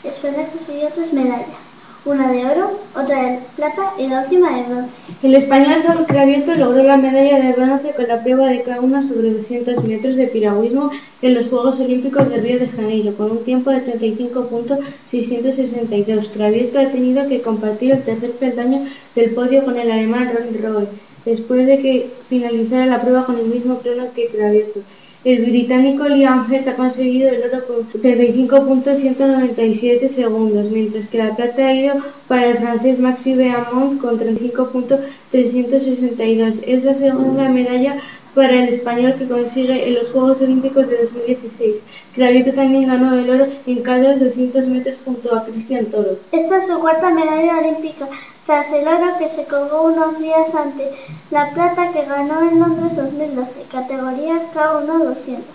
España 0.03 0.47
consiguió 0.47 0.89
tres 0.93 1.13
medallas, 1.13 1.72
una 2.05 2.31
de 2.31 2.45
oro, 2.45 2.79
otra 2.95 3.23
de 3.23 3.39
plata 3.55 3.93
y 3.97 4.07
la 4.07 4.21
última 4.23 4.57
de 4.57 4.63
bronce. 4.63 4.91
El 5.21 5.35
español 5.35 5.79
Saúl 5.79 6.05
Cravioto 6.05 6.53
logró 6.55 6.83
la 6.83 6.97
medalla 6.97 7.39
de 7.39 7.53
bronce 7.53 7.93
con 7.95 8.05
la 8.07 8.21
prueba 8.21 8.47
de 8.47 8.65
K1 8.65 9.03
sobre 9.03 9.33
200 9.33 9.85
metros 9.85 10.17
de 10.17 10.27
piragüismo 10.27 10.91
en 11.21 11.33
los 11.33 11.47
Juegos 11.47 11.79
Olímpicos 11.79 12.29
de 12.29 12.35
Río 12.37 12.59
de 12.59 12.67
Janeiro, 12.67 13.15
con 13.15 13.31
un 13.31 13.45
tiempo 13.45 13.71
de 13.71 13.85
35.662. 13.85 16.27
Cravioto 16.33 16.79
ha 16.79 16.89
tenido 16.89 17.25
que 17.27 17.41
compartir 17.41 17.91
el 17.91 18.03
tercer 18.03 18.31
peldaño 18.31 18.85
del 19.15 19.31
podio 19.31 19.63
con 19.63 19.79
el 19.79 19.89
alemán 19.89 20.33
Ron 20.33 20.49
Roy 20.61 20.89
después 21.25 21.65
de 21.65 21.79
que 21.79 22.09
finalizara 22.27 22.85
la 22.85 23.01
prueba 23.01 23.25
con 23.25 23.39
el 23.39 23.45
mismo 23.45 23.77
crono 23.77 24.07
que 24.13 24.27
Cravioto. 24.27 24.81
El 25.23 25.45
británico 25.45 26.09
Liam 26.09 26.51
Hurt 26.51 26.67
ha 26.67 26.75
conseguido 26.75 27.29
el 27.29 27.43
oro 27.43 27.65
con 27.65 27.87
35.197 28.01 30.09
segundos, 30.09 30.69
mientras 30.69 31.07
que 31.07 31.17
la 31.17 31.33
plata 31.33 31.65
ha 31.65 31.73
ido 31.73 31.95
para 32.27 32.49
el 32.49 32.57
francés 32.57 32.99
Maxi 32.99 33.33
Beamont 33.33 34.01
con 34.01 34.19
35.362. 34.19 36.63
Es 36.67 36.83
la 36.83 36.95
segunda 36.95 37.47
medalla 37.47 37.95
para 38.35 38.63
el 38.63 38.69
español 38.69 39.15
que 39.15 39.27
consigue 39.27 39.87
en 39.87 39.95
los 39.95 40.09
Juegos 40.09 40.41
Olímpicos 40.41 40.87
de 40.87 41.03
2016. 41.03 41.75
Cravioto 42.13 42.53
también 42.53 42.87
ganó 42.87 43.13
el 43.13 43.29
oro 43.29 43.47
en 43.65 43.81
cada 43.83 44.15
200 44.15 44.65
metros 44.67 44.95
junto 45.05 45.35
a 45.35 45.45
Cristian 45.45 45.85
Toro. 45.85 46.17
Esta 46.31 46.57
es 46.57 46.67
su 46.67 46.79
cuarta 46.79 47.11
medalla 47.11 47.59
olímpica, 47.59 48.07
tras 48.45 48.71
el 48.71 48.87
oro 48.87 49.17
que 49.19 49.29
se 49.29 49.45
colgó 49.45 49.83
unos 49.83 50.19
días 50.19 50.53
antes, 50.53 50.87
la 51.31 51.51
plata 51.51 51.91
que 51.91 52.05
ganó 52.05 52.41
en 52.49 52.59
Londres 52.59 52.95
2012, 52.95 53.51
categoría 53.71 54.41
K1 54.53 54.85
200, 54.85 55.45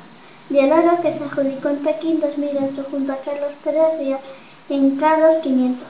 y 0.51 0.59
el 0.59 0.73
oro 0.73 1.03
que 1.03 1.13
se 1.13 1.25
adjudicó 1.25 1.69
en 1.69 1.79
Pekín 1.79 2.21
2008 2.21 2.87
junto 2.91 3.13
a 3.13 3.17
Carlos 3.17 3.53
Pérez 3.65 3.99
Díaz 4.01 4.21
en 4.71 4.99
K2 4.99 5.41
500. 5.41 5.87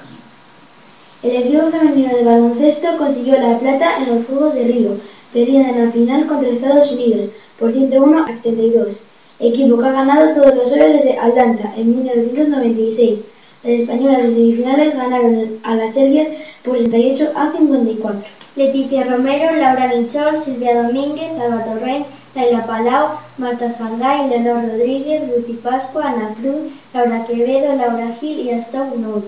El 1.21 1.37
equipo 1.37 1.71
femenino 1.71 2.17
de 2.17 2.25
baloncesto 2.25 2.97
consiguió 2.97 3.39
la 3.41 3.59
plata 3.59 3.99
en 3.99 4.15
los 4.15 4.27
Juegos 4.27 4.55
de 4.55 4.65
Río, 4.65 4.91
perdida 5.33 5.69
en 5.69 5.85
la 5.85 5.93
final 5.93 6.27
contra 6.27 6.49
Estados 6.49 6.91
Unidos 6.93 7.31
por 7.59 7.73
101 7.73 8.25
a 8.25 8.27
72, 8.27 9.01
equipo 9.41 9.79
que 9.79 9.87
ha 9.87 9.93
ganado 9.93 10.35
todos 10.35 10.55
los 10.55 10.73
oros 10.73 10.93
desde 10.93 11.19
Atlanta 11.19 11.73
en 11.77 11.97
1996. 11.97 13.21
Las 13.65 13.81
españolas 13.81 14.25
en 14.25 14.35
semifinales 14.35 14.95
ganaron 14.95 15.59
a 15.63 15.75
las 15.75 15.95
serbias 15.95 16.29
por 16.65 16.79
68 16.79 17.33
a 17.35 17.53
54. 17.53 18.39
Leticia 18.57 19.05
Romero, 19.05 19.55
Laura 19.55 19.93
Michol, 19.95 20.37
Silvia 20.37 20.83
Domínguez, 20.83 21.31
Alba 21.41 21.65
Torrens, 21.65 22.07
Laila 22.35 22.67
Palau, 22.67 23.19
Marta 23.37 23.73
Sangay, 23.73 24.29
Leonor 24.29 24.63
Rodríguez, 24.63 25.29
Lucy 25.29 25.55
Pascua, 25.55 26.09
Ana 26.09 26.35
Cruz, 26.41 26.73
Laura 26.93 27.25
Quevedo, 27.27 27.77
Laura 27.77 28.17
Gil 28.21 28.41
y 28.41 28.51
Astor 28.51 28.97
Novo. 28.97 29.23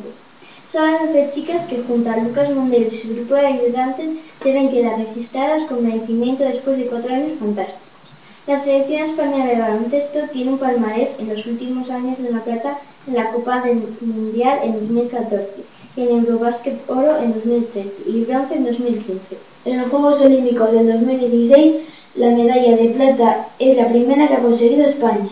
Son 0.72 0.92
las 0.92 1.12
12 1.12 1.30
chicas 1.34 1.66
que 1.66 1.82
junto 1.82 2.10
a 2.10 2.16
Lucas 2.16 2.50
Mondero 2.50 2.88
y 2.92 2.96
su 2.96 3.14
grupo 3.14 3.34
de 3.34 3.46
ayudantes 3.46 4.08
deben 4.42 4.70
quedar 4.70 4.98
registradas 4.98 5.64
con 5.64 5.84
merecimiento 5.84 6.44
después 6.44 6.78
de 6.78 6.86
cuatro 6.86 7.14
años 7.14 7.38
fantásticos. 7.38 7.90
La 8.46 8.58
selección 8.58 9.10
española 9.10 9.46
de 9.46 9.60
baloncesto 9.60 10.18
tiene 10.32 10.52
un 10.52 10.58
palmarés 10.58 11.10
en 11.18 11.28
los 11.28 11.46
últimos 11.46 11.90
años 11.90 12.18
de 12.18 12.32
la 12.32 12.40
plata 12.40 12.78
en 13.06 13.14
la 13.14 13.30
Copa 13.30 13.60
del 13.62 13.82
Mundial 14.00 14.60
en 14.64 14.72
2014 14.72 15.46
y 15.96 16.00
en 16.00 16.08
Eurobasket 16.10 16.88
Oro 16.88 17.18
en 17.18 17.34
2013 17.34 17.90
y 18.06 18.24
bronce 18.24 18.54
en 18.54 18.64
2015. 18.64 19.20
En 19.66 19.80
los 19.80 19.90
Juegos 19.90 20.20
Olímpicos 20.22 20.72
del 20.72 20.86
2016, 20.86 21.76
la 22.16 22.30
medalla 22.30 22.76
de 22.76 22.88
plata 22.88 23.46
es 23.58 23.76
la 23.76 23.88
primera 23.88 24.26
que 24.26 24.34
ha 24.34 24.40
conseguido 24.40 24.86
España. 24.86 25.28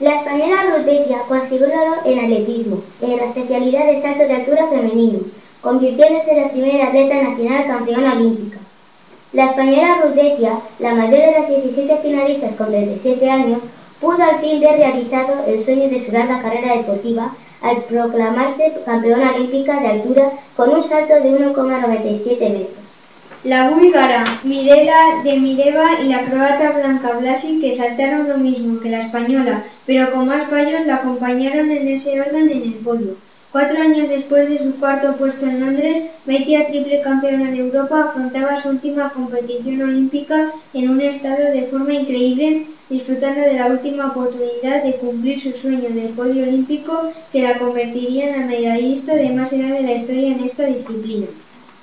La 0.00 0.14
española 0.14 0.76
Rutecia 0.76 1.18
consiguió 1.26 1.66
el 1.66 1.72
oro 1.72 1.94
en 2.04 2.18
atletismo, 2.20 2.82
en 3.00 3.16
la 3.16 3.24
especialidad 3.24 3.86
de 3.86 4.00
salto 4.00 4.24
de 4.24 4.34
altura 4.34 4.68
femenino, 4.68 5.20
convirtiéndose 5.60 6.32
en 6.32 6.42
la 6.42 6.50
primera 6.50 6.86
atleta 6.88 7.22
nacional 7.22 7.66
campeona 7.66 8.12
olímpica. 8.14 8.58
La 9.32 9.44
española 9.46 10.00
Rutecia, 10.02 10.52
la 10.78 10.94
mayor 10.94 11.20
de 11.20 11.32
las 11.32 11.48
17 11.48 11.98
finalistas 11.98 12.54
con 12.54 12.68
37 12.68 13.30
años, 13.30 13.62
pudo 14.00 14.22
al 14.22 14.38
fin 14.38 14.60
ver 14.60 14.76
realizado 14.78 15.44
el 15.46 15.62
sueño 15.64 15.88
de 15.88 16.04
su 16.04 16.12
larga 16.12 16.40
carrera 16.40 16.76
deportiva 16.76 17.34
al 17.60 17.82
proclamarse 17.84 18.72
campeona 18.86 19.34
olímpica 19.34 19.80
de 19.80 19.88
altura 19.88 20.30
con 20.56 20.70
un 20.70 20.82
salto 20.82 21.14
de 21.14 21.30
1,97 21.30 22.40
metros. 22.40 22.88
La 23.44 23.70
búlgara 23.70 24.24
Mirela 24.44 25.22
Demireva 25.22 26.00
y 26.02 26.08
la 26.08 26.24
croata 26.24 26.72
Blanca 26.72 27.12
Blasi, 27.12 27.60
que 27.60 27.76
saltaron 27.76 28.28
lo 28.28 28.38
mismo 28.38 28.80
que 28.80 28.90
la 28.90 29.02
española, 29.02 29.62
pero 29.86 30.10
con 30.12 30.26
más 30.26 30.48
fallos, 30.48 30.86
la 30.86 30.96
acompañaron 30.96 31.70
en 31.70 31.88
ese 31.88 32.20
orden 32.20 32.50
en 32.50 32.62
el 32.62 32.74
podio. 32.74 33.14
Cuatro 33.50 33.78
años 33.80 34.10
después 34.10 34.46
de 34.50 34.58
su 34.58 34.78
cuarto 34.78 35.16
puesto 35.16 35.46
en 35.46 35.60
Londres, 35.60 36.10
Beitia, 36.26 36.66
triple 36.66 37.00
campeona 37.00 37.50
de 37.50 37.56
Europa, 37.56 38.10
afrontaba 38.10 38.62
su 38.62 38.68
última 38.68 39.10
competición 39.10 39.80
olímpica 39.80 40.52
en 40.74 40.90
un 40.90 41.00
estado 41.00 41.50
de 41.52 41.62
forma 41.62 41.94
increíble, 41.94 42.66
disfrutando 42.90 43.40
de 43.40 43.54
la 43.54 43.68
última 43.68 44.08
oportunidad 44.08 44.82
de 44.82 44.96
cumplir 44.96 45.40
su 45.40 45.52
sueño 45.52 45.88
del 45.88 46.10
podio 46.10 46.42
olímpico 46.42 47.10
que 47.32 47.40
la 47.40 47.58
convertiría 47.58 48.28
en 48.28 48.40
la 48.40 48.46
medallista 48.46 49.14
de 49.14 49.30
más 49.30 49.50
edad 49.50 49.72
de 49.72 49.82
la 49.82 49.94
historia 49.94 50.32
en 50.32 50.44
esta 50.44 50.66
disciplina. 50.66 51.28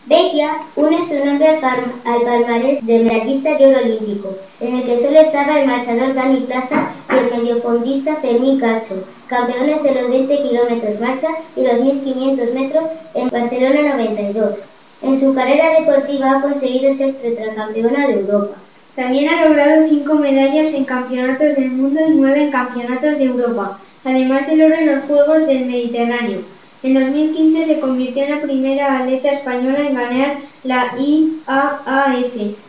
Beitia 0.07 0.57
une 0.75 1.03
su 1.03 1.15
nombre 1.25 1.47
al, 1.47 1.79
al 2.05 2.21
palmarés 2.21 2.85
de 2.85 2.99
medallista 2.99 3.57
de 3.57 3.65
oro 3.65 3.79
olímpico, 3.79 4.35
en 4.59 4.75
el 4.75 4.83
que 4.83 4.99
solo 4.99 5.19
estaba 5.19 5.59
el 5.59 5.65
marchador 5.65 6.13
Dani 6.13 6.41
Plaza 6.41 6.91
y 7.09 7.17
el 7.17 7.41
mediofondista 7.41 8.17
Fermín 8.17 8.59
Cacho, 8.59 9.03
campeones 9.25 9.81
de 9.81 9.95
los 9.95 10.07
20 10.11 10.43
kilómetros 10.43 10.99
marcha 10.99 11.29
y 11.55 11.63
los 11.63 11.79
1500 11.79 12.53
metros 12.53 12.83
en 13.15 13.29
Barcelona 13.29 13.95
92. 13.95 14.55
En 15.01 15.19
su 15.19 15.33
carrera 15.33 15.79
deportiva 15.79 16.37
ha 16.37 16.41
conseguido 16.41 16.93
ser 16.93 17.15
tetracampeona 17.15 18.05
de 18.05 18.13
Europa. 18.13 18.57
También 18.95 19.29
ha 19.29 19.43
logrado 19.43 19.87
cinco 19.89 20.13
medallas 20.13 20.71
en 20.75 20.85
campeonatos 20.85 21.55
del 21.55 21.71
mundo 21.71 21.99
y 22.07 22.11
nueve 22.11 22.43
en 22.43 22.51
campeonatos 22.51 23.17
de 23.17 23.23
Europa, 23.23 23.79
además 24.03 24.45
del 24.45 24.61
oro 24.61 24.75
en 24.75 24.85
los 24.85 25.05
Juegos 25.05 25.47
del 25.47 25.65
Mediterráneo. 25.65 26.41
En 26.85 26.93
2015 26.93 27.65
se 27.65 27.79
convirtió 27.79 28.25
en 28.25 28.29
la 28.29 28.41
primera 28.41 28.99
atleta 28.99 29.31
española 29.31 29.79
en 29.79 29.95
ganar 29.95 30.37
la 30.63 30.93
IAAF 30.95 32.23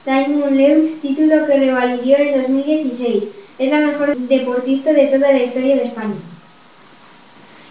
Diamond 0.07 0.57
League, 0.57 0.95
título 1.03 1.45
que 1.45 1.59
revalidó 1.59 2.17
en 2.17 2.41
2016. 2.41 3.25
Es 3.59 3.71
la 3.71 3.81
mejor 3.81 4.17
deportista 4.17 4.95
de 4.95 5.09
toda 5.09 5.33
la 5.33 5.43
historia 5.43 5.77
de 5.77 5.85
España. 5.85 6.15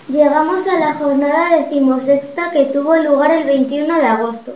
Llegamos 0.08 0.68
a 0.68 0.80
la 0.80 0.94
jornada 0.94 1.58
decimosexta 1.58 2.52
que 2.52 2.66
tuvo 2.66 2.96
lugar 2.98 3.32
el 3.32 3.46
21 3.46 3.96
de 3.96 4.06
agosto. 4.06 4.54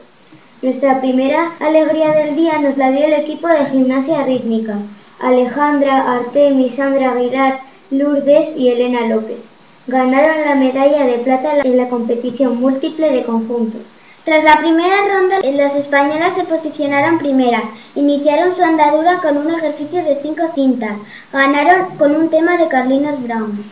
Nuestra 0.62 1.02
primera 1.02 1.54
alegría 1.60 2.12
del 2.12 2.36
día 2.36 2.60
nos 2.60 2.78
la 2.78 2.92
dio 2.92 3.04
el 3.06 3.14
equipo 3.14 3.48
de 3.48 3.66
gimnasia 3.66 4.22
rítmica, 4.26 4.76
Alejandra, 5.20 6.18
Artemis, 6.18 6.76
Sandra 6.76 7.14
Aguilar, 7.14 7.62
Lourdes 7.90 8.56
y 8.56 8.70
Elena 8.70 9.08
López. 9.08 9.49
Ganaron 9.90 10.46
la 10.46 10.54
medalla 10.54 11.04
de 11.04 11.18
plata 11.18 11.62
en 11.64 11.76
la 11.76 11.90
competición 11.90 12.62
múltiple 12.62 13.10
de 13.10 13.24
conjuntos. 13.24 13.82
Tras 14.24 14.44
la 14.44 14.60
primera 14.60 14.98
ronda, 15.08 15.40
las 15.52 15.74
españolas 15.74 16.36
se 16.36 16.44
posicionaron 16.44 17.18
primeras. 17.18 17.64
Iniciaron 17.96 18.54
su 18.56 18.62
andadura 18.62 19.20
con 19.20 19.38
un 19.38 19.52
ejercicio 19.52 20.04
de 20.04 20.20
cinco 20.22 20.44
cintas. 20.54 21.00
Ganaron 21.34 21.98
con 21.98 22.16
un 22.16 22.30
tema 22.30 22.58
de 22.58 22.68
Carlinos 22.68 23.24
Brown. 23.24 23.64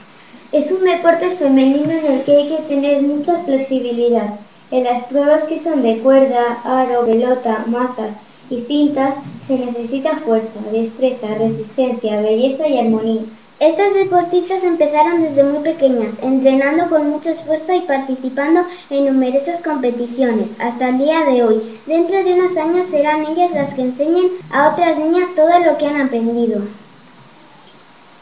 Es 0.52 0.72
un 0.72 0.86
deporte 0.86 1.36
femenino 1.36 1.92
en 1.92 2.12
el 2.12 2.24
que 2.24 2.36
hay 2.36 2.48
que 2.48 2.64
tener 2.64 3.04
mucha 3.04 3.38
flexibilidad. 3.44 4.40
En 4.72 4.86
las 4.86 5.04
pruebas 5.04 5.44
que 5.44 5.60
son 5.60 5.84
de 5.84 6.00
cuerda, 6.00 6.58
aro, 6.64 7.06
pelota, 7.06 7.64
mazas 7.68 8.14
y 8.50 8.62
cintas 8.62 9.14
se 9.46 9.60
necesita 9.60 10.18
fuerza, 10.26 10.62
destreza, 10.72 11.28
resistencia, 11.38 12.22
belleza 12.22 12.68
y 12.68 12.80
armonía. 12.80 13.22
Estas 13.60 13.92
deportistas 13.96 14.64
empezaron 14.64 15.24
desde 15.24 15.44
muy 15.44 15.64
pequeñas, 15.64 16.14
entrenando 16.22 16.90
con 16.90 17.10
mucho 17.10 17.32
esfuerzo 17.32 17.74
y 17.74 17.82
participando 17.82 18.62
en 18.92 19.06
numerosas 19.06 19.62
competiciones, 19.64 20.52
hasta 20.60 20.90
el 20.90 21.00
día 21.00 21.22
de 21.22 21.44
hoy. 21.44 21.80
Dentro 21.88 22.24
de 22.24 22.34
unos 22.34 22.56
años 22.56 22.86
serán 22.86 23.26
ellas 23.26 23.50
las 23.52 23.74
que 23.74 23.82
enseñen 23.82 24.30
a 24.52 24.70
otras 24.70 25.00
niñas 25.00 25.30
todo 25.36 25.58
lo 25.58 25.76
que 25.80 25.88
han 25.88 26.00
aprendido. 26.00 26.62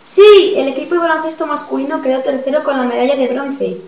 Sí, 0.06 0.54
el 0.56 0.70
equipo 0.70 0.96
de 0.96 1.02
baloncesto 1.02 1.46
masculino 1.46 2.02
quedó 2.02 2.22
tercero 2.22 2.64
con 2.64 2.78
la 2.78 2.86
medalla 2.86 3.18
de 3.18 3.28
bronce. 3.28 3.82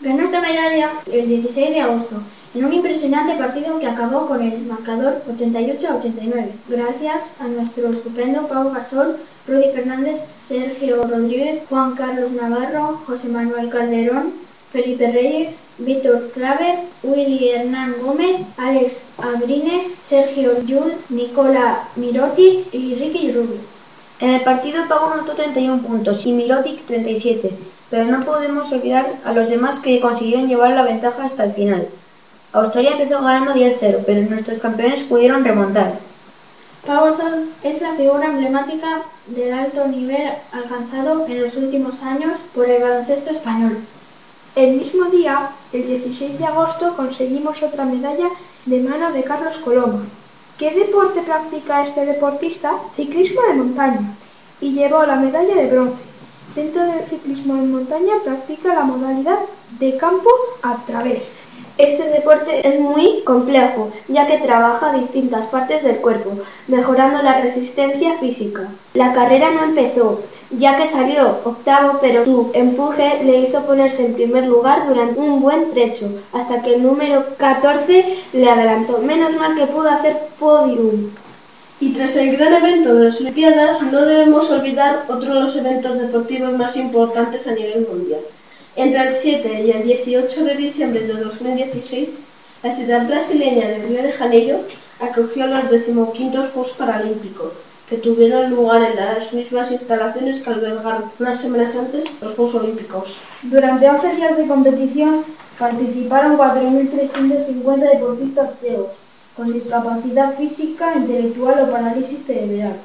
Ganó 0.00 0.22
esta 0.22 0.40
medalla 0.40 0.92
el 1.10 1.26
16 1.26 1.70
de 1.70 1.80
agosto, 1.80 2.22
en 2.54 2.64
un 2.64 2.72
impresionante 2.72 3.34
partido 3.34 3.80
que 3.80 3.86
acabó 3.88 4.28
con 4.28 4.42
el 4.42 4.60
marcador 4.62 5.22
88 5.28 5.88
a 5.88 5.96
89, 5.96 6.52
gracias 6.68 7.24
a 7.40 7.48
nuestro 7.48 7.88
estupendo 7.92 8.46
Pau 8.46 8.72
Gasol, 8.72 9.16
Rudy 9.48 9.70
Fernández, 9.74 10.20
Sergio 10.46 11.02
Rodríguez, 11.04 11.62
Juan 11.70 11.94
Carlos 11.94 12.30
Navarro, 12.32 13.00
José 13.06 13.28
Manuel 13.28 13.70
Calderón, 13.70 14.34
Felipe 14.70 15.10
Reyes, 15.10 15.56
Víctor 15.78 16.30
Claver, 16.34 16.80
Willy 17.02 17.48
Hernán 17.48 17.94
Gómez, 18.02 18.42
Alex 18.58 19.04
Abrines, 19.16 19.94
Sergio 20.04 20.62
Yul, 20.66 20.96
Nicola 21.08 21.88
Miroti 21.96 22.66
y 22.72 22.94
Ricky 22.96 23.32
Rubio. 23.32 23.60
En 24.20 24.30
el 24.30 24.42
partido 24.42 24.86
Pau 24.86 25.12
anotó 25.12 25.32
31 25.32 25.82
puntos 25.82 26.26
y 26.26 26.32
Mirotic 26.32 26.84
37, 26.84 27.50
pero 27.88 28.04
no 28.04 28.26
podemos 28.26 28.70
olvidar 28.70 29.14
a 29.24 29.32
los 29.32 29.48
demás 29.48 29.80
que 29.80 30.00
consiguieron 30.00 30.48
llevar 30.48 30.72
la 30.72 30.82
ventaja 30.82 31.24
hasta 31.24 31.44
el 31.44 31.52
final. 31.52 31.88
Australia 32.52 32.92
empezó 32.92 33.22
ganando 33.22 33.54
10-0, 33.54 34.02
pero 34.04 34.28
nuestros 34.28 34.58
campeones 34.58 35.04
pudieron 35.04 35.44
remontar. 35.44 36.00
Pau 36.88 37.04
Gasol 37.04 37.50
es 37.62 37.82
la 37.82 37.92
figura 37.96 38.28
emblemática 38.28 39.02
del 39.26 39.52
alto 39.52 39.86
nivel 39.88 40.32
alcanzado 40.52 41.26
en 41.26 41.42
los 41.42 41.54
últimos 41.54 42.02
años 42.02 42.40
por 42.54 42.64
el 42.64 42.80
baloncesto 42.80 43.28
español. 43.28 43.76
El 44.56 44.78
mismo 44.78 45.04
día, 45.10 45.50
el 45.74 45.86
16 45.86 46.38
de 46.38 46.46
agosto, 46.46 46.96
conseguimos 46.96 47.62
otra 47.62 47.84
medalla 47.84 48.30
de 48.64 48.80
mano 48.80 49.12
de 49.12 49.22
Carlos 49.22 49.58
Coloma. 49.58 50.06
¿Qué 50.56 50.70
deporte 50.70 51.20
practica 51.20 51.84
este 51.84 52.06
deportista? 52.06 52.78
Ciclismo 52.96 53.42
de 53.42 53.52
montaña 53.52 54.14
y 54.58 54.72
llevó 54.72 55.04
la 55.04 55.16
medalla 55.16 55.56
de 55.56 55.66
bronce. 55.66 56.02
Dentro 56.54 56.84
del 56.84 57.04
ciclismo 57.04 57.56
de 57.56 57.66
montaña 57.66 58.14
practica 58.24 58.74
la 58.74 58.84
modalidad 58.84 59.40
de 59.78 59.98
campo 59.98 60.30
a 60.62 60.76
través. 60.86 61.37
Este 61.78 62.02
deporte 62.10 62.68
es 62.68 62.80
muy 62.80 63.22
complejo, 63.22 63.92
ya 64.08 64.26
que 64.26 64.38
trabaja 64.38 64.92
distintas 64.94 65.46
partes 65.46 65.84
del 65.84 65.98
cuerpo, 65.98 66.32
mejorando 66.66 67.22
la 67.22 67.40
resistencia 67.40 68.18
física. 68.18 68.66
La 68.94 69.12
carrera 69.12 69.50
no 69.52 69.62
empezó, 69.62 70.24
ya 70.50 70.76
que 70.76 70.88
salió 70.88 71.38
octavo, 71.44 71.98
pero 72.00 72.24
su 72.24 72.50
empuje 72.52 73.22
le 73.22 73.42
hizo 73.42 73.62
ponerse 73.62 74.04
en 74.04 74.14
primer 74.14 74.46
lugar 74.46 74.88
durante 74.88 75.20
un 75.20 75.40
buen 75.40 75.70
trecho, 75.70 76.10
hasta 76.32 76.62
que 76.62 76.74
el 76.74 76.82
número 76.82 77.24
14 77.36 78.24
le 78.32 78.50
adelantó. 78.50 78.98
Menos 78.98 79.36
mal 79.36 79.54
que 79.54 79.68
pudo 79.68 79.88
hacer 79.88 80.16
podium. 80.40 81.10
Y 81.78 81.92
tras 81.92 82.16
el 82.16 82.36
gran 82.36 82.54
evento 82.54 82.92
de 82.92 83.04
las 83.04 83.20
Olimpiadas, 83.20 83.82
no 83.82 84.04
debemos 84.04 84.50
olvidar 84.50 85.04
otro 85.06 85.32
de 85.32 85.40
los 85.42 85.54
eventos 85.54 85.96
deportivos 85.96 86.52
más 86.54 86.74
importantes 86.74 87.46
a 87.46 87.52
nivel 87.52 87.86
mundial. 87.88 88.20
Entre 88.78 89.02
el 89.02 89.10
7 89.10 89.64
y 89.64 89.70
el 89.72 89.82
18 89.82 90.44
de 90.44 90.54
diciembre 90.54 91.00
de 91.00 91.14
2016, 91.14 92.10
la 92.62 92.76
ciudad 92.76 93.08
brasileña 93.08 93.66
de 93.66 93.78
Río 93.78 94.04
de 94.04 94.12
Janeiro 94.12 94.60
acogió 95.00 95.48
los 95.48 95.68
decimoquintos 95.68 96.52
Juegos 96.52 96.74
Paralímpicos, 96.78 97.54
que 97.90 97.96
tuvieron 97.96 98.50
lugar 98.50 98.88
en 98.88 98.94
las 98.94 99.32
mismas 99.32 99.72
instalaciones 99.72 100.44
que 100.44 100.50
albergaron 100.50 101.10
unas 101.18 101.40
semanas 101.40 101.74
antes 101.74 102.04
los 102.20 102.36
Juegos 102.36 102.54
Olímpicos. 102.54 103.16
Durante 103.42 103.90
11 103.90 104.14
días 104.14 104.36
de 104.36 104.46
competición 104.46 105.24
participaron 105.58 106.38
4.350 106.38 107.78
deportistas 107.80 108.50
ciegos, 108.60 108.90
con 109.36 109.52
discapacidad 109.52 110.36
física, 110.36 110.94
intelectual 110.94 111.64
o 111.64 111.72
parálisis 111.72 112.24
cerebral, 112.24 112.76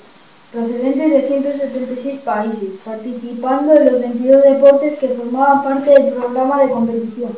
procedentes 0.53 1.11
de 1.11 1.27
176 1.27 2.19
países, 2.19 2.79
participando 2.85 3.73
en 3.73 3.85
los 3.85 4.01
22 4.01 4.43
deportes 4.43 4.99
que 4.99 5.07
formaban 5.09 5.63
parte 5.63 5.89
del 5.89 6.13
programa 6.13 6.61
de 6.61 6.69
competición. 6.69 7.31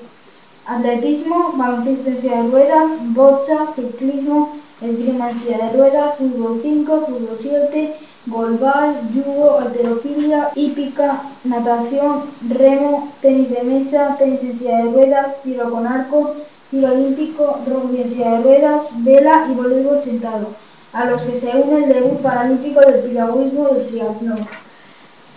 Atletismo, 0.65 1.53
baloncesto 1.55 2.09
en 2.09 2.21
silla 2.21 2.43
de 2.43 2.49
ruedas, 2.49 2.91
bocha, 3.13 3.67
ciclismo, 3.75 4.57
esgrima 4.81 5.31
en 5.31 5.39
silla 5.39 5.57
de 5.57 5.77
ruedas, 5.77 6.15
fútbol 6.17 6.59
5, 6.61 7.05
fútbol 7.07 7.37
7, 7.41 7.95
golbal, 8.25 8.95
judo, 9.13 9.59
alterofilia, 9.59 10.49
hípica, 10.55 11.21
natación, 11.45 12.23
remo, 12.49 13.13
tenis 13.21 13.49
de 13.49 13.63
mesa, 13.63 14.17
tenis 14.19 14.41
en 14.41 14.59
silla 14.59 14.77
de 14.77 14.91
ruedas, 14.91 15.41
tiro 15.41 15.71
con 15.71 15.87
arco, 15.87 16.35
tiro 16.69 16.91
olímpico, 16.91 17.59
rugby 17.65 18.01
en 18.01 18.09
silla 18.09 18.31
de 18.31 18.43
ruedas, 18.43 18.81
vela 18.95 19.47
y 19.49 19.53
voleibol 19.53 20.03
sentado, 20.03 20.47
a 20.95 21.05
los 21.05 21.21
que 21.23 21.39
se 21.39 21.49
une 21.49 21.83
el 21.83 21.93
debut 21.93 22.21
paralímpico 22.21 22.79
del 22.79 23.01
piragüismo 23.01 23.67
del 23.67 23.87
triatlón. 23.87 24.47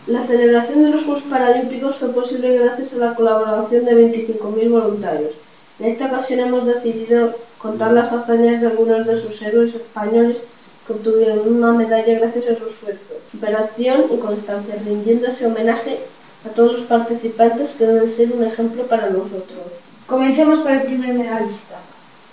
La 0.07 0.25
celebración 0.25 0.85
de 0.85 0.91
los 0.91 1.03
Juegos 1.03 1.25
Paralímpicos 1.25 1.97
fue 1.97 2.11
posible 2.11 2.59
gracias 2.59 2.93
a 2.93 2.97
la 2.97 3.15
colaboración 3.15 3.85
de 3.85 3.93
25.000 3.93 4.71
voluntarios. 4.71 5.33
En 5.81 5.87
esta 5.87 6.07
ocasión 6.07 6.41
hemos 6.41 6.65
decidido 6.65 7.35
contar 7.59 7.93
las 7.93 8.13
hazañas 8.13 8.61
de 8.61 8.69
algunos 8.69 9.05
de 9.05 9.21
sus 9.21 9.43
héroes 9.43 9.75
españoles 9.75 10.37
que 10.87 10.93
obtuvieron 10.93 11.41
una 11.53 11.73
medalla 11.73 12.21
gracias 12.21 12.45
a 12.45 12.59
su 12.59 12.69
esfuerzo, 12.69 13.15
superación 13.33 14.05
y 14.13 14.17
constancia, 14.19 14.77
rindiéndose 14.85 15.45
homenaje 15.45 15.99
a 16.47 16.55
todos 16.55 16.73
los 16.75 16.83
participantes 16.83 17.71
que 17.77 17.85
deben 17.85 18.09
ser 18.09 18.33
un 18.33 18.45
ejemplo 18.45 18.85
para 18.85 19.11
nosotros. 19.11 19.59
Comencemos 20.07 20.61
con 20.61 20.73
el 20.73 20.83
primer 20.83 21.15
medallista. 21.15 21.79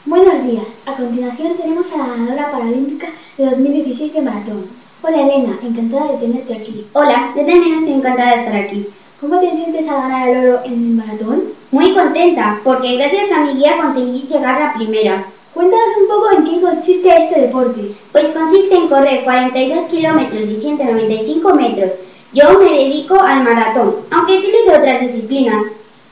Buenos 0.08 0.44
días. 0.44 0.68
A 0.86 0.94
continuación 0.96 1.58
tenemos 1.58 1.92
a 1.92 1.98
la 1.98 2.06
ganadora 2.06 2.52
paralímpica 2.52 3.08
de 3.40 3.46
2016 3.46 4.14
de 4.14 4.22
maratón. 4.22 4.66
Hola 5.02 5.20
Elena, 5.20 5.58
encantada 5.64 6.12
de 6.12 6.20
tenerte 6.20 6.54
aquí. 6.54 6.86
Hola, 6.94 7.34
yo 7.36 7.44
también 7.44 7.74
estoy 7.74 7.94
encantada 7.94 8.36
de 8.36 8.40
estar 8.42 8.56
aquí. 8.56 8.88
¿Cómo 9.20 9.40
te 9.40 9.50
sientes 9.50 9.90
al 9.90 10.02
ganar 10.02 10.30
el 10.30 10.48
oro 10.48 10.60
en 10.64 10.74
el 10.74 10.96
maratón? 10.96 11.44
Muy 11.72 11.96
contenta, 11.96 12.60
porque 12.64 12.98
gracias 12.98 13.32
a 13.32 13.46
mi 13.46 13.54
guía 13.56 13.78
conseguí 13.82 14.28
llegar 14.30 14.62
a 14.62 14.74
primera. 14.76 15.26
Cuéntanos 15.56 15.98
un 16.00 16.08
poco 16.08 16.32
en 16.38 16.44
qué 16.46 16.62
consiste 16.62 17.10
este 17.10 17.42
deporte. 17.42 17.96
Pues 18.12 18.28
consiste 18.30 18.76
en 18.76 18.88
correr 18.88 19.24
42 19.24 19.86
kilómetros 19.86 20.50
y 20.52 20.62
195 20.62 21.56
metros. 21.56 21.94
Yo 22.32 22.60
me 22.60 22.70
dedico 22.70 23.20
al 23.20 23.44
maratón, 23.44 23.96
aunque 24.12 24.38
utilizo 24.38 24.70
otras 24.70 25.02
disciplinas. 25.02 25.64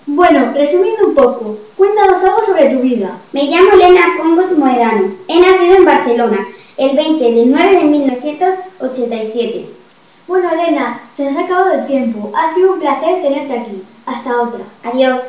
Bueno, 0.08 0.52
resumiendo 0.56 1.08
un 1.08 1.14
poco, 1.14 1.58
cuéntanos 1.84 2.24
algo 2.24 2.46
sobre 2.46 2.70
tu 2.70 2.80
vida. 2.80 3.18
Me 3.34 3.44
llamo 3.44 3.72
Elena 3.74 4.16
Congos 4.18 4.58
Moedano. 4.58 5.16
He 5.28 5.42
nacido 5.42 5.76
en 5.76 5.86
Barcelona 5.86 6.48
el 6.78 6.96
20 6.96 7.24
de 7.24 7.46
9 7.46 7.76
de 7.76 7.84
1987. 7.84 9.70
Bueno, 10.26 10.50
Elena, 10.50 11.02
se 11.18 11.26
nos 11.26 11.36
ha 11.38 11.46
acabado 11.46 11.74
el 11.74 11.86
tiempo. 11.88 12.32
Ha 12.34 12.54
sido 12.54 12.74
un 12.74 12.80
placer 12.80 13.22
tenerte 13.22 13.60
aquí. 13.60 13.84
Hasta 14.06 14.42
otra. 14.42 14.62
Adiós. 14.84 15.24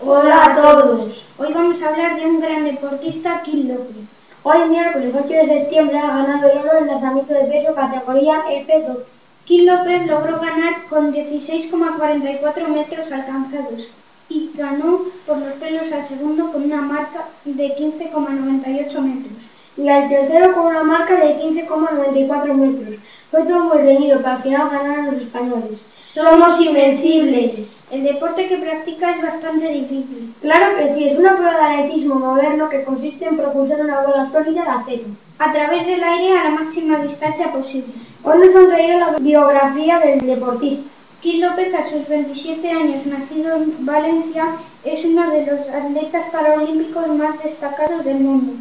Hola 0.00 0.44
a 0.46 0.56
todos. 0.56 1.26
Hoy 1.36 1.52
vamos 1.52 1.82
a 1.82 1.88
hablar 1.90 2.16
de 2.18 2.24
un 2.24 2.40
gran 2.40 2.64
deportista, 2.64 3.42
Kim 3.42 3.68
López. 3.68 3.96
Hoy, 4.44 4.66
miércoles 4.70 5.14
8 5.14 5.28
de 5.28 5.46
septiembre, 5.46 5.98
ha 5.98 6.06
ganado 6.06 6.50
el 6.50 6.58
oro 6.58 6.78
en 6.78 6.86
lanzamiento 6.86 7.34
de 7.34 7.44
peso 7.44 7.74
categoría 7.74 8.44
F2. 8.48 8.96
Kim 9.44 9.66
López 9.66 10.06
logró 10.06 10.40
ganar 10.40 10.84
con 10.88 11.12
16,44 11.12 12.68
metros 12.68 13.12
alcanzados. 13.12 13.88
Y 14.28 14.50
ganó 14.54 15.02
por 15.26 15.38
los 15.38 15.54
pelos 15.54 15.90
al 15.92 16.06
segundo 16.06 16.52
con 16.52 16.64
una 16.64 16.82
marca 16.82 17.26
de 17.44 17.76
15,98 17.76 19.00
metros. 19.00 19.32
Y 19.76 19.88
al 19.88 20.08
tercero 20.08 20.54
con 20.54 20.66
una 20.66 20.82
marca 20.82 21.14
de 21.14 21.38
15,94 21.38 22.54
metros. 22.54 23.00
Fue 23.30 23.42
todo 23.44 23.64
muy 23.64 23.78
reñido, 23.78 24.18
pero 24.18 24.30
al 24.30 24.42
final 24.42 24.70
ganaron 24.70 25.06
los 25.06 25.22
españoles. 25.22 25.78
Somos 26.12 26.60
invencibles. 26.60 27.78
El 27.90 28.04
deporte 28.04 28.48
que 28.48 28.58
practica 28.58 29.12
es 29.12 29.22
bastante 29.22 29.68
difícil. 29.68 30.34
Claro 30.42 30.76
que 30.76 30.94
sí, 30.94 31.08
es 31.08 31.18
una 31.18 31.36
prueba 31.36 31.68
de 31.70 31.74
atletismo 31.76 32.16
moderno 32.16 32.68
que 32.68 32.84
consiste 32.84 33.26
en 33.26 33.36
propulsar 33.36 33.80
una 33.80 34.00
bola 34.02 34.30
sólida 34.30 34.62
de 34.62 34.70
acero 34.70 35.04
a 35.38 35.52
través 35.52 35.86
del 35.86 36.02
aire 36.02 36.36
a 36.36 36.44
la 36.44 36.50
máxima 36.50 36.98
distancia 36.98 37.52
posible. 37.52 37.92
Hoy 38.24 38.38
nos 38.38 38.56
han 38.56 38.68
traído 38.68 38.98
la 38.98 39.18
biografía 39.18 39.98
del 40.00 40.20
deportista. 40.26 40.90
Kis 41.20 41.40
López, 41.40 41.74
a 41.74 41.82
sus 41.82 42.06
27 42.06 42.70
años, 42.70 43.04
nacido 43.06 43.56
en 43.56 43.84
Valencia, 43.84 44.44
es 44.84 45.04
uno 45.04 45.28
de 45.28 45.46
los 45.46 45.60
atletas 45.68 46.30
paralímpicos 46.30 47.08
más 47.08 47.42
destacados 47.42 48.04
del 48.04 48.20
mundo. 48.20 48.52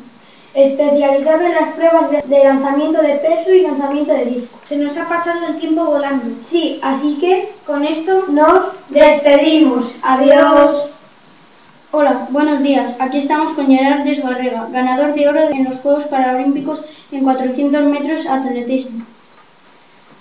Especializado 0.55 1.41
en 1.41 1.53
las 1.53 1.75
pruebas 1.75 2.09
de, 2.09 2.23
de 2.23 2.43
lanzamiento 2.43 2.99
de 3.03 3.15
peso 3.17 3.53
y 3.53 3.61
lanzamiento 3.61 4.11
de 4.11 4.25
disco. 4.25 4.57
Se 4.67 4.75
nos 4.75 4.97
ha 4.97 5.07
pasado 5.07 5.45
el 5.47 5.59
tiempo 5.59 5.85
volando. 5.85 6.25
Sí, 6.49 6.79
así 6.81 7.19
que 7.19 7.53
con 7.63 7.85
esto 7.85 8.25
nos 8.29 8.71
despedimos. 8.89 9.93
Adiós. 10.01 10.89
Hola, 11.91 12.27
buenos 12.31 12.63
días. 12.63 12.95
Aquí 12.97 13.19
estamos 13.19 13.53
con 13.53 13.67
Gerard 13.67 14.03
Desbarrega, 14.03 14.67
ganador 14.71 15.13
de 15.13 15.29
oro 15.29 15.41
en 15.51 15.65
los 15.65 15.75
Juegos 15.77 16.05
Paralímpicos 16.05 16.83
en 17.11 17.23
400 17.23 17.83
metros 17.83 18.25
atletismo. 18.25 19.05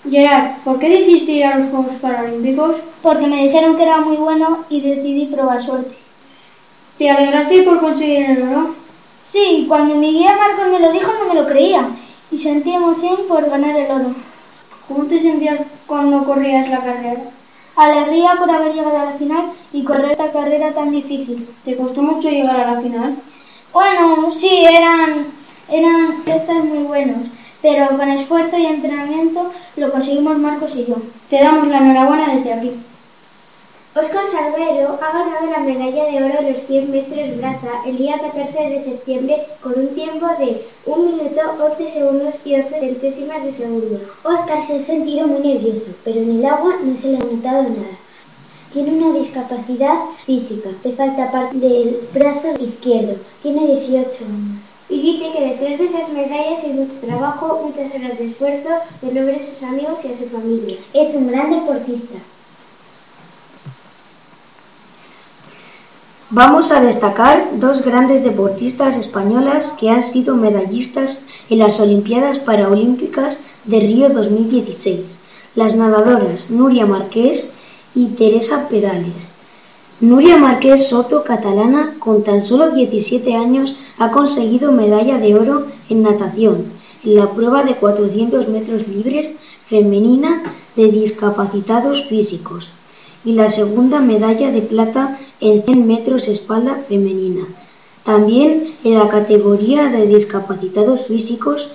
Gerard, 0.03 0.57
¿por 0.63 0.79
qué 0.79 0.89
decidiste 0.89 1.31
ir 1.31 1.45
a 1.45 1.57
los 1.57 1.69
Juegos 1.69 1.95
Paralímpicos? 2.01 2.75
Porque 3.01 3.27
me 3.27 3.43
dijeron 3.43 3.75
que 3.75 3.83
era 3.83 3.97
muy 3.97 4.15
bueno 4.15 4.59
y 4.69 4.81
decidí 4.81 5.25
probar 5.25 5.61
suerte. 5.61 5.95
¿Te 6.97 7.09
alegraste 7.09 7.63
por 7.63 7.79
conseguir 7.79 8.29
el 8.29 8.41
oro? 8.43 8.75
Sí, 9.23 9.65
cuando 9.67 9.95
mi 9.95 10.11
guía 10.11 10.37
Marcos 10.37 10.71
me 10.71 10.79
lo 10.79 10.91
dijo 10.91 11.11
no 11.19 11.33
me 11.33 11.39
lo 11.39 11.47
creía 11.47 11.89
y 12.31 12.39
sentí 12.39 12.71
emoción 12.71 13.17
por 13.27 13.49
ganar 13.49 13.75
el 13.75 13.91
oro. 13.91 14.15
¿Cómo 14.87 15.03
te 15.05 15.19
sentías 15.19 15.59
cuando 15.85 16.23
corrías 16.23 16.69
la 16.69 16.79
carrera? 16.79 17.21
Alegría 17.75 18.35
por 18.39 18.49
haber 18.49 18.73
llegado 18.73 18.97
a 18.97 19.05
la 19.05 19.13
final 19.13 19.45
y 19.73 19.83
correr 19.83 20.11
esta 20.11 20.31
carrera 20.31 20.73
tan 20.73 20.91
difícil. 20.91 21.47
¿Te 21.65 21.75
costó 21.75 22.01
mucho 22.01 22.29
llegar 22.29 22.55
a 22.55 22.71
la 22.71 22.81
final? 22.81 23.15
Bueno, 23.73 24.31
sí, 24.31 24.65
eran, 24.65 25.27
eran 25.69 26.23
muy 26.69 26.83
buenos, 26.83 27.27
pero 27.67 27.97
con 27.97 28.09
esfuerzo 28.09 28.57
y 28.57 28.65
entrenamiento 28.65 29.51
lo 29.75 29.91
conseguimos 29.91 30.37
Marcos 30.37 30.73
y 30.73 30.85
yo. 30.85 30.95
Te 31.29 31.41
damos 31.41 31.67
la 31.67 31.79
enhorabuena 31.79 32.33
desde 32.33 32.53
aquí. 32.53 32.71
Oscar 33.93 34.23
Salguero 34.31 34.97
ha 35.01 35.11
ganado 35.11 35.51
la 35.51 35.59
medalla 35.59 36.05
de 36.05 36.23
oro 36.23 36.43
de 36.43 36.51
los 36.51 36.61
100 36.61 36.89
metros 36.89 37.37
braza 37.37 37.83
el 37.85 37.97
día 37.97 38.19
14 38.19 38.69
de 38.69 38.79
septiembre 38.79 39.45
con 39.61 39.77
un 39.77 39.89
tiempo 39.89 40.27
de 40.39 40.65
1 40.85 41.03
minuto 41.03 41.41
11 41.59 41.91
segundos 41.91 42.35
y 42.45 42.55
11 42.55 42.79
centésimas 42.79 43.43
de 43.43 43.51
segundo. 43.51 43.99
Oscar 44.23 44.65
se 44.65 44.77
ha 44.77 44.81
sentido 44.81 45.27
muy 45.27 45.45
nervioso, 45.45 45.87
pero 46.05 46.21
en 46.21 46.39
el 46.39 46.45
agua 46.45 46.73
no 46.81 46.95
se 46.95 47.09
le 47.09 47.17
ha 47.17 47.19
notado 47.19 47.63
nada. 47.63 47.97
Tiene 48.71 48.91
una 48.93 49.19
discapacidad 49.19 49.97
física, 50.25 50.69
le 50.85 50.93
falta 50.93 51.33
parte 51.33 51.57
del 51.57 51.99
brazo 52.13 52.47
izquierdo, 52.61 53.15
tiene 53.41 53.67
18 53.67 54.23
años. 54.23 54.66
Y 54.89 55.01
dice 55.01 55.31
que 55.33 55.45
después 55.45 55.77
de 55.77 55.85
esas 55.85 56.09
medallas 56.09 56.63
y 56.63 56.69
mucho 56.69 56.93
trabajo, 57.05 57.61
muchas 57.65 57.93
horas 57.93 58.17
de 58.17 58.27
esfuerzo, 58.27 58.69
de 59.01 59.21
ver 59.21 59.35
a 59.35 59.43
sus 59.43 59.61
amigos 59.63 59.99
y 60.03 60.13
a 60.13 60.17
su 60.17 60.29
familia. 60.29 60.77
Es 60.93 61.13
un 61.13 61.27
gran 61.27 61.51
deportista. 61.51 62.19
Vamos 66.29 66.73
a 66.73 66.81
destacar 66.81 67.51
dos 67.53 67.83
grandes 67.83 68.21
deportistas 68.21 68.97
españolas 68.97 69.71
que 69.79 69.89
han 69.89 70.03
sido 70.03 70.35
medallistas 70.35 71.21
en 71.49 71.59
las 71.59 71.79
Olimpiadas 71.79 72.39
Paralímpicas 72.39 73.39
de 73.63 73.79
Río 73.79 74.09
2016, 74.09 75.17
las 75.55 75.75
nadadoras 75.75 76.49
Nuria 76.49 76.85
Marqués 76.85 77.51
y 77.95 78.07
Teresa 78.07 78.67
Pedales. 78.67 79.36
Nuria 79.99 80.37
Marqués 80.37 80.89
Soto, 80.89 81.23
catalana, 81.23 81.95
con 81.97 82.23
tan 82.23 82.43
solo 82.43 82.69
17 82.69 83.33
años, 83.33 83.75
ha 83.97 84.11
conseguido 84.11 84.71
medalla 84.71 85.17
de 85.17 85.33
oro 85.33 85.65
en 85.89 86.03
natación 86.03 86.65
en 87.03 87.15
la 87.15 87.31
prueba 87.31 87.63
de 87.63 87.73
400 87.73 88.47
metros 88.47 88.87
libres 88.87 89.31
femenina 89.65 90.53
de 90.75 90.91
discapacitados 90.91 92.05
físicos 92.05 92.69
y 93.25 93.31
la 93.31 93.49
segunda 93.49 93.99
medalla 93.99 94.51
de 94.51 94.61
plata 94.61 95.17
en 95.41 95.63
100 95.63 95.87
metros 95.87 96.27
espalda 96.27 96.75
femenina. 96.87 97.47
También 98.03 98.75
en 98.83 98.99
la 98.99 99.09
categoría 99.09 99.87
de 99.87 100.05
discapacitados 100.05 101.07
físicos, 101.07 101.69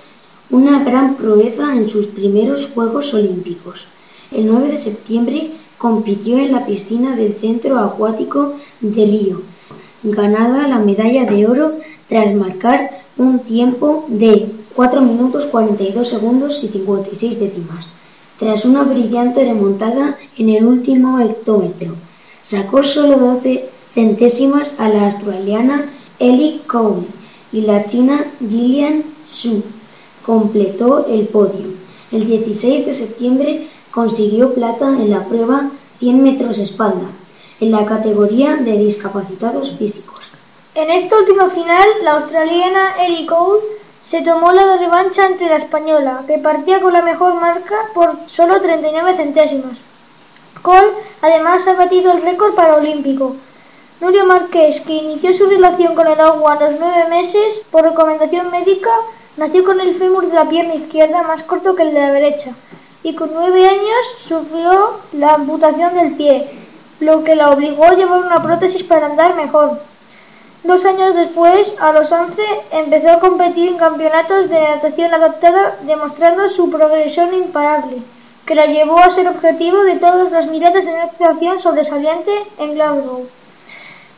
una 0.49 0.81
gran 0.85 1.15
proeza 1.15 1.75
en 1.75 1.89
sus 1.89 2.07
primeros 2.07 2.69
Juegos 2.73 3.13
Olímpicos. 3.13 3.87
El 4.31 4.47
9 4.47 4.69
de 4.69 4.77
septiembre 4.77 5.51
compitió 5.83 6.37
en 6.37 6.53
la 6.53 6.65
piscina 6.65 7.13
del 7.13 7.35
Centro 7.35 7.77
Acuático 7.77 8.53
de 8.79 9.05
Río, 9.05 9.41
ganada 10.01 10.65
la 10.69 10.79
medalla 10.79 11.25
de 11.25 11.45
oro 11.45 11.73
tras 12.07 12.33
marcar 12.33 13.01
un 13.17 13.39
tiempo 13.39 14.05
de 14.07 14.49
4 14.77 15.01
minutos 15.01 15.45
42 15.47 16.07
segundos 16.07 16.63
y 16.63 16.69
56 16.69 17.37
décimas 17.37 17.85
tras 18.39 18.63
una 18.63 18.83
brillante 18.83 19.43
remontada 19.43 20.17
en 20.37 20.51
el 20.51 20.65
último 20.65 21.19
hectómetro. 21.19 21.95
Sacó 22.41 22.81
solo 22.83 23.17
12 23.17 23.65
centésimas 23.93 24.75
a 24.77 24.87
la 24.87 25.07
australiana 25.07 25.89
Ellie 26.17 26.61
Cole 26.65 27.07
y 27.51 27.59
la 27.59 27.85
china 27.87 28.25
Gillian 28.39 29.03
Xu. 29.27 29.61
Completó 30.25 31.07
el 31.07 31.27
podio. 31.27 31.73
El 32.09 32.25
16 32.25 32.85
de 32.85 32.93
septiembre 32.93 33.67
consiguió 33.93 34.55
plata 34.55 34.87
en 34.87 35.11
la 35.11 35.23
prueba 35.25 35.69
100 35.99 36.23
metros 36.23 36.57
espalda, 36.57 37.05
en 37.59 37.71
la 37.71 37.85
categoría 37.85 38.55
de 38.55 38.79
discapacitados 38.79 39.75
físicos. 39.77 40.31
En 40.73 40.89
esta 40.89 41.19
última 41.19 41.51
final, 41.51 41.87
la 42.01 42.13
australiana 42.13 42.95
Ellie 43.05 43.27
Cole 43.27 43.61
se 44.03 44.23
tomó 44.23 44.51
la 44.51 44.77
revancha 44.77 45.27
ante 45.27 45.45
la 45.45 45.57
española, 45.57 46.23
que 46.25 46.39
partía 46.39 46.81
con 46.81 46.93
la 46.93 47.03
mejor 47.03 47.35
marca 47.35 47.75
por 47.93 48.17
solo 48.25 48.59
39 48.61 49.15
centésimos. 49.15 49.77
Cole 50.63 50.87
además 51.21 51.67
ha 51.67 51.73
batido 51.73 52.13
el 52.13 52.23
récord 52.23 52.55
paralímpico. 52.55 53.35
Nuria 54.01 54.23
Márquez, 54.23 54.81
que 54.81 54.93
inició 54.93 55.33
su 55.33 55.45
relación 55.45 55.93
con 55.93 56.07
el 56.07 56.19
agua 56.19 56.53
a 56.53 56.59
los 56.63 56.79
nueve 56.79 57.09
meses 57.09 57.61
por 57.69 57.83
recomendación 57.83 58.49
médica, 58.49 58.89
nació 59.37 59.63
con 59.63 59.79
el 59.79 59.95
fémur 59.95 60.25
de 60.27 60.33
la 60.33 60.49
pierna 60.49 60.73
izquierda 60.73 61.21
más 61.21 61.43
corto 61.43 61.75
que 61.75 61.83
el 61.83 61.93
de 61.93 61.99
la 61.99 62.11
derecha 62.11 62.55
y 63.03 63.13
con 63.15 63.33
nueve 63.33 63.67
años 63.67 64.15
sufrió 64.25 64.99
la 65.11 65.33
amputación 65.33 65.93
del 65.95 66.13
pie, 66.13 66.49
lo 67.01 67.23
que 67.23 67.35
la 67.35 67.51
obligó 67.51 67.83
a 67.83 67.95
llevar 67.95 68.21
una 68.21 68.41
prótesis 68.41 68.83
para 68.83 69.07
andar 69.07 69.35
mejor. 69.35 69.79
Dos 70.63 70.85
años 70.85 71.13
después, 71.13 71.73
a 71.79 71.91
los 71.91 72.09
11, 72.09 72.41
empezó 72.71 73.09
a 73.11 73.19
competir 73.19 73.67
en 73.67 73.77
campeonatos 73.77 74.49
de 74.49 74.61
natación 74.61 75.13
adaptada, 75.13 75.77
demostrando 75.81 76.47
su 76.47 76.71
progresión 76.71 77.33
imparable, 77.33 77.97
que 78.45 78.55
la 78.55 78.67
llevó 78.67 78.97
a 78.99 79.11
ser 79.11 79.27
objetivo 79.27 79.83
de 79.83 79.97
todas 79.97 80.31
las 80.31 80.47
miradas 80.47 80.85
en 80.85 80.93
una 80.93 81.03
actuación 81.03 81.59
sobresaliente 81.59 82.31
en 82.59 82.75
Glasgow. 82.75 83.27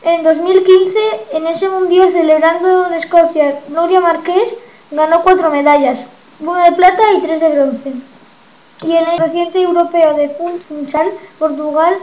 En 0.04 0.22
2015, 0.22 0.98
en 1.32 1.46
ese 1.48 1.68
mundial 1.68 2.12
celebrando 2.12 2.86
en 2.86 2.94
Escocia, 2.94 3.58
Nuria 3.68 3.98
Marqués 3.98 4.54
ganó 4.92 5.24
cuatro 5.24 5.50
medallas, 5.50 6.06
una 6.38 6.66
de 6.66 6.76
plata 6.76 7.12
y 7.14 7.22
tres 7.22 7.40
de 7.40 7.48
bronce. 7.48 7.92
Y 8.82 8.92
en 8.92 9.08
el 9.08 9.18
reciente 9.18 9.62
europeo 9.62 10.14
de 10.14 10.28
Funchal, 10.30 11.08
Portugal, 11.38 11.94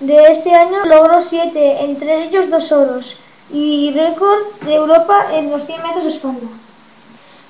de 0.00 0.22
este 0.32 0.54
año 0.54 0.84
logró 0.86 1.20
siete, 1.20 1.84
entre 1.84 2.24
ellos 2.24 2.48
dos 2.50 2.72
oros 2.72 3.16
y 3.52 3.92
récord 3.92 4.38
de 4.62 4.74
Europa 4.74 5.26
en 5.32 5.50
los 5.50 5.64
100 5.64 5.82
metros 5.82 6.04
espalda. 6.04 6.48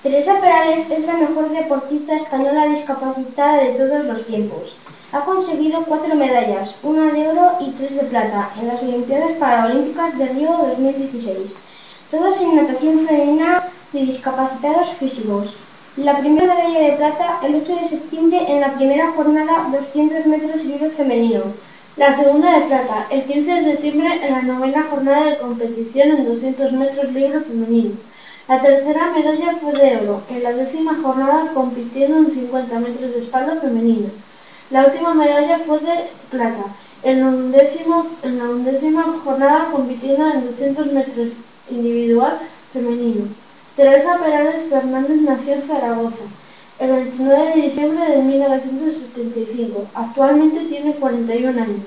Teresa 0.02 0.40
Perales 0.40 0.88
es 0.90 1.04
la 1.06 1.14
mejor 1.14 1.50
deportista 1.50 2.14
española 2.16 2.66
discapacitada 2.66 3.64
de 3.64 3.70
todos 3.70 4.04
los 4.04 4.26
tiempos. 4.26 4.76
Ha 5.12 5.24
conseguido 5.24 5.82
cuatro 5.84 6.14
medallas, 6.14 6.74
una 6.82 7.12
de 7.12 7.28
oro 7.28 7.56
y 7.60 7.70
tres 7.70 7.94
de 7.96 8.02
plata, 8.02 8.50
en 8.60 8.68
las 8.68 8.82
Olimpiadas 8.82 9.32
Paralímpicas 9.32 10.16
de 10.18 10.26
Río 10.26 10.52
2016, 10.52 11.54
todas 12.10 12.40
en 12.40 12.56
natación 12.56 13.06
femenina 13.06 13.68
de 13.92 14.00
discapacitados 14.00 14.88
físicos. 14.98 15.56
La 15.96 16.18
primera 16.18 16.54
medalla 16.54 16.90
de 16.90 16.96
plata 16.98 17.40
el 17.42 17.54
8 17.54 17.74
de 17.76 17.88
septiembre 17.88 18.44
en 18.48 18.60
la 18.60 18.74
primera 18.74 19.12
jornada 19.12 19.70
200 19.72 20.26
metros 20.26 20.62
libre 20.62 20.90
femenino, 20.90 21.44
la 21.96 22.14
segunda 22.14 22.54
de 22.54 22.66
plata, 22.66 23.06
el 23.08 23.22
15 23.22 23.50
de 23.50 23.64
septiembre 23.64 24.20
en 24.22 24.32
la 24.34 24.42
novena 24.42 24.82
jornada 24.90 25.24
de 25.24 25.38
competición 25.38 26.10
en 26.10 26.26
200 26.26 26.72
metros 26.72 27.12
libre 27.12 27.40
femenino. 27.40 27.92
La 28.46 28.60
tercera 28.60 29.10
medalla 29.10 29.56
fue 29.58 29.72
de 29.72 29.96
oro, 29.96 30.20
en 30.28 30.42
la 30.42 30.52
décima 30.52 30.98
jornada 31.02 31.50
compitiendo 31.54 32.18
en 32.18 32.30
50 32.30 32.78
metros 32.78 33.14
de 33.14 33.18
espalda 33.20 33.56
femenino. 33.56 34.08
La 34.68 34.84
última 34.84 35.14
medalla 35.14 35.60
fue 35.60 35.78
de 35.78 36.10
plata, 36.30 36.64
En 37.04 37.20
la, 37.20 37.28
undécimo, 37.28 38.06
en 38.22 38.38
la 38.38 38.44
undécima 38.44 39.02
jornada 39.24 39.68
compitiendo 39.72 40.30
en 40.30 40.44
200 40.44 40.92
metros 40.92 41.28
individual 41.70 42.38
femenino. 42.74 43.28
Teresa 43.76 44.16
Perales 44.16 44.70
Fernández 44.70 45.20
nació 45.20 45.52
en 45.52 45.68
Zaragoza 45.68 46.24
el 46.78 46.92
29 46.92 47.56
de 47.56 47.62
diciembre 47.62 48.08
de 48.08 48.22
1975. 48.22 49.86
Actualmente 49.92 50.60
tiene 50.64 50.94
41 50.94 51.62
años 51.62 51.82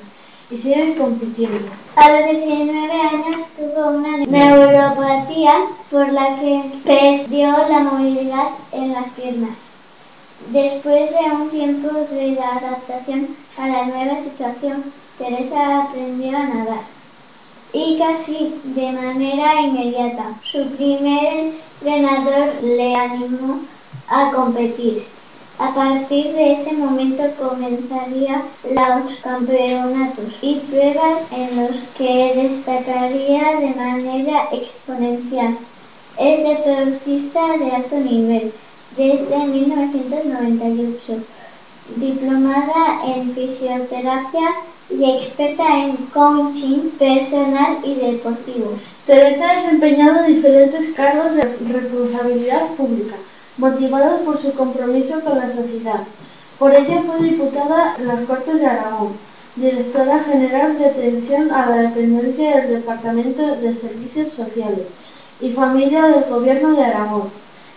y 0.52 0.58
sigue 0.60 0.96
compitiendo. 0.96 1.68
A 1.96 2.12
los 2.12 2.30
19 2.30 2.92
años 2.94 3.42
tuvo 3.58 3.88
una 3.90 4.18
neuropatía 4.18 5.54
por 5.90 6.14
la 6.14 6.40
que 6.40 6.64
perdió 6.86 7.58
la 7.68 7.80
movilidad 7.80 8.50
en 8.72 8.94
las 8.94 9.10
piernas. 9.10 9.58
Después 10.52 11.10
de 11.10 11.36
un 11.36 11.50
tiempo 11.50 11.90
de 12.12 12.40
adaptación 12.40 13.36
a 13.58 13.68
la 13.68 13.86
nueva 13.86 14.24
situación, 14.24 14.84
Teresa 15.18 15.86
aprendió 15.86 16.38
a 16.38 16.44
nadar. 16.44 16.99
Y 17.72 18.00
casi 18.00 18.60
de 18.64 18.92
manera 18.92 19.62
inmediata, 19.62 20.40
su 20.44 20.66
primer 20.72 21.54
entrenador 21.82 22.64
le 22.64 22.96
animó 22.96 23.60
a 24.08 24.32
competir. 24.32 25.06
A 25.60 25.76
partir 25.76 26.34
de 26.34 26.54
ese 26.54 26.72
momento 26.72 27.24
comenzarían 27.38 28.44
los 28.64 29.20
campeonatos 29.22 30.34
y 30.42 30.56
pruebas 30.56 31.32
en 31.32 31.58
los 31.58 31.76
que 31.98 32.34
destacaría 32.34 33.60
de 33.60 33.76
manera 33.76 34.48
exponencial. 34.52 35.58
Es 36.18 36.48
deportista 36.48 37.58
de 37.58 37.72
alto 37.72 37.98
nivel 37.98 38.52
desde 38.98 39.38
1998, 39.38 41.24
diplomada 41.98 43.02
en 43.06 43.36
fisioterapia 43.36 44.56
y 44.90 45.04
experta 45.04 45.78
en 45.78 45.98
coaching 46.14 46.90
personal 46.98 47.78
y 47.84 47.96
deportivo. 47.96 48.80
Teresa 49.06 49.50
ha 49.50 49.56
desempeñado 49.56 50.26
diferentes 50.26 50.92
cargos 50.94 51.36
de 51.36 51.44
responsabilidad 51.72 52.68
pública 52.78 53.16
motivados 53.60 54.22
por 54.22 54.42
su 54.42 54.54
compromiso 54.54 55.20
con 55.22 55.38
la 55.38 55.50
sociedad. 55.50 56.02
Por 56.58 56.74
ello 56.74 57.02
fue 57.04 57.30
diputada 57.30 57.96
en 57.98 58.08
las 58.08 58.22
Cortes 58.22 58.60
de 58.60 58.66
Aragón, 58.66 59.14
directora 59.56 60.24
general 60.24 60.78
de 60.80 60.86
atención 60.86 61.52
a 61.52 61.70
la 61.70 61.78
dependencia 61.84 62.58
del 62.58 62.76
Departamento 62.76 63.56
de 63.56 63.76
Servicios 63.76 64.30
Sociales 64.30 64.88
y 65.42 65.52
Familia 65.52 66.08
del 66.08 66.30
Gobierno 66.30 66.72
de 66.72 66.86
Aragón. 66.86 67.30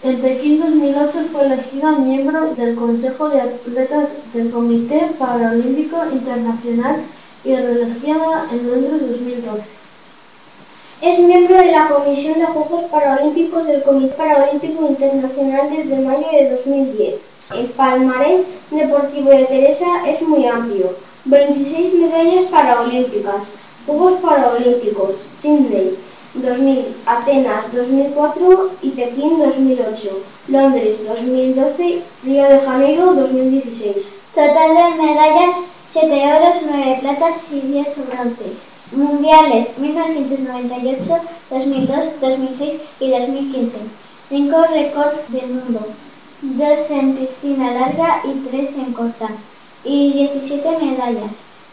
En 0.04 0.20
Pekín 0.20 0.58
2008 0.60 1.28
fue 1.30 1.46
elegida 1.46 1.92
miembro 1.92 2.54
del 2.56 2.74
Consejo 2.74 3.28
de 3.28 3.40
Atletas 3.40 4.08
del 4.34 4.50
Comité 4.50 5.12
Paralímpico 5.16 5.96
Internacional 6.10 7.02
y 7.44 7.54
reelegida 7.54 8.48
en 8.50 8.68
Londres 8.68 9.00
2012. 9.00 9.62
Es 11.02 11.20
miembro 11.20 11.56
de 11.56 11.70
la 11.70 11.88
Comisión 11.88 12.40
de 12.40 12.46
Juegos 12.46 12.82
Paralímpicos 12.90 13.64
del 13.64 13.84
Comité 13.84 14.14
Paralímpico 14.16 14.88
Internacional 14.88 15.70
desde 15.70 16.00
mayo 16.00 16.26
de 16.32 16.50
2010. 16.50 17.14
El 17.54 17.66
palmarés 17.66 18.40
deportivo 18.72 19.30
de 19.30 19.44
Teresa 19.44 19.86
es 20.08 20.20
muy 20.22 20.44
amplio. 20.46 20.96
26 21.26 21.94
medallas 21.94 22.46
paralímpicas, 22.46 23.44
Juegos 23.86 24.20
Paralímpicos, 24.20 25.14
Sydney 25.40 25.96
2000, 26.34 26.96
Atenas 27.04 27.72
2004 27.74 28.70
y 28.80 28.90
Pekín 28.90 29.38
2008, 29.38 30.22
Londres 30.48 30.98
2012, 31.06 32.02
Río 32.24 32.48
de 32.48 32.60
Janeiro 32.60 33.14
2016. 33.14 33.96
Total 34.34 34.68
de 34.74 35.02
medallas 35.02 35.56
7 35.92 36.10
oros, 36.10 36.62
9 36.64 36.98
platas 37.02 37.36
y 37.50 37.60
10 37.60 37.86
bronces. 38.08 38.56
Mundiales 38.92 39.78
1998, 39.78 41.20
2002, 41.50 42.20
2006 42.20 42.80
y 43.00 43.10
2015. 43.10 43.78
5 44.30 44.64
récords 44.72 45.32
del 45.32 45.48
mundo. 45.48 45.86
2 46.40 46.90
en 46.90 47.16
piscina 47.16 47.72
larga 47.72 48.22
y 48.24 48.48
3 48.48 48.70
en 48.76 48.92
corta. 48.94 49.28
Y 49.84 50.12
17 50.14 50.78
medallas. 50.78 51.32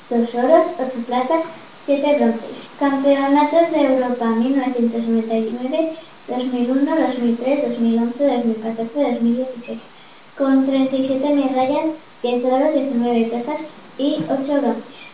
2 0.09 0.35
oros, 0.35 0.67
8 0.79 0.99
platas, 1.07 1.43
7 1.85 2.17
bronces. 2.17 2.69
Campeonatos 2.79 3.71
de 3.71 3.81
Europa 3.81 4.25
1999, 4.25 5.93
2001, 6.27 6.95
2003, 6.95 7.69
2011, 7.69 8.27
2014, 8.27 9.13
2016. 9.13 9.79
Con 10.37 10.65
37 10.65 11.35
medallas, 11.35 11.85
10 12.21 12.45
oros, 12.45 12.73
19 12.73 13.25
platas 13.25 13.61
y 13.97 14.23
8 14.29 14.61
bronces. 14.61 15.09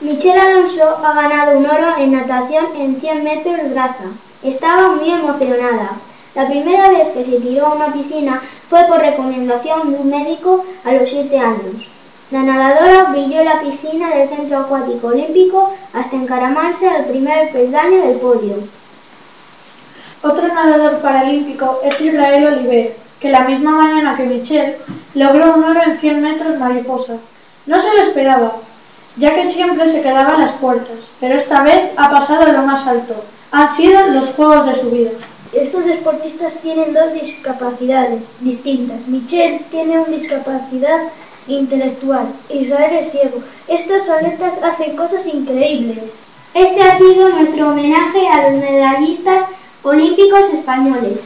Michelle 0.00 0.40
Alonso 0.40 0.96
ha 1.04 1.12
ganado 1.12 1.58
un 1.58 1.66
oro 1.66 1.98
en 1.98 2.12
natación 2.12 2.66
en 2.76 3.00
100 3.00 3.22
metros 3.22 3.70
braza. 3.70 4.04
Estaba 4.42 4.92
muy 4.92 5.10
emocionada. 5.10 5.98
La 6.34 6.46
primera 6.46 6.88
vez 6.88 7.08
que 7.08 7.24
se 7.24 7.40
tiró 7.40 7.66
a 7.66 7.74
una 7.74 7.92
piscina 7.92 8.40
fue 8.70 8.84
por 8.84 9.00
recomendación 9.00 9.92
de 9.92 9.98
un 9.98 10.08
médico 10.08 10.64
a 10.84 10.92
los 10.92 11.08
7 11.10 11.38
años. 11.38 11.86
La 12.30 12.44
nadadora 12.44 13.10
brilló 13.10 13.42
la 13.42 13.60
piscina 13.60 13.99
del 14.20 14.28
Centro 14.28 14.58
Acuático 14.58 15.08
Olímpico 15.08 15.74
hasta 15.92 16.16
encaramarse 16.16 16.88
al 16.88 17.06
primer 17.06 17.50
peldaño 17.50 18.06
del 18.06 18.16
podio. 18.18 18.56
Otro 20.22 20.48
nadador 20.48 20.98
paralímpico 20.98 21.80
es 21.82 21.98
Israel 22.00 22.46
Oliver, 22.46 22.94
que 23.18 23.30
la 23.30 23.40
misma 23.40 23.70
mañana 23.70 24.16
que 24.16 24.24
Michelle 24.24 24.76
logró 25.14 25.54
un 25.54 25.64
oro 25.64 25.80
en 25.82 25.98
100 25.98 26.22
metros 26.22 26.58
mariposa. 26.58 27.14
No 27.66 27.80
se 27.80 27.94
lo 27.94 28.02
esperaba, 28.02 28.52
ya 29.16 29.34
que 29.34 29.46
siempre 29.46 29.88
se 29.88 30.02
quedaba 30.02 30.34
a 30.34 30.38
las 30.38 30.52
puertas, 30.52 30.98
pero 31.20 31.36
esta 31.36 31.62
vez 31.62 31.90
ha 31.96 32.10
pasado 32.10 32.42
a 32.42 32.52
lo 32.52 32.62
más 32.62 32.86
alto. 32.86 33.14
Han 33.52 33.74
sido 33.74 34.08
los 34.08 34.28
juegos 34.30 34.66
de 34.66 34.80
su 34.80 34.90
vida. 34.90 35.10
Estos 35.52 35.84
deportistas 35.84 36.54
tienen 36.56 36.94
dos 36.94 37.12
discapacidades 37.14 38.22
distintas. 38.40 38.98
Michelle 39.08 39.62
tiene 39.70 39.98
una 39.98 40.08
discapacidad 40.08 41.00
intelectual, 41.46 42.26
Israel 42.48 43.04
es 43.04 43.12
ciego. 43.12 43.42
Estos 43.68 44.08
atletas 44.08 44.58
hacen 44.62 44.96
cosas 44.96 45.26
increíbles. 45.26 45.98
Este 46.54 46.82
ha 46.82 46.98
sido 46.98 47.28
nuestro 47.28 47.70
homenaje 47.70 48.26
a 48.28 48.50
los 48.50 48.60
medallistas 48.60 49.44
olímpicos 49.82 50.52
españoles. 50.52 51.20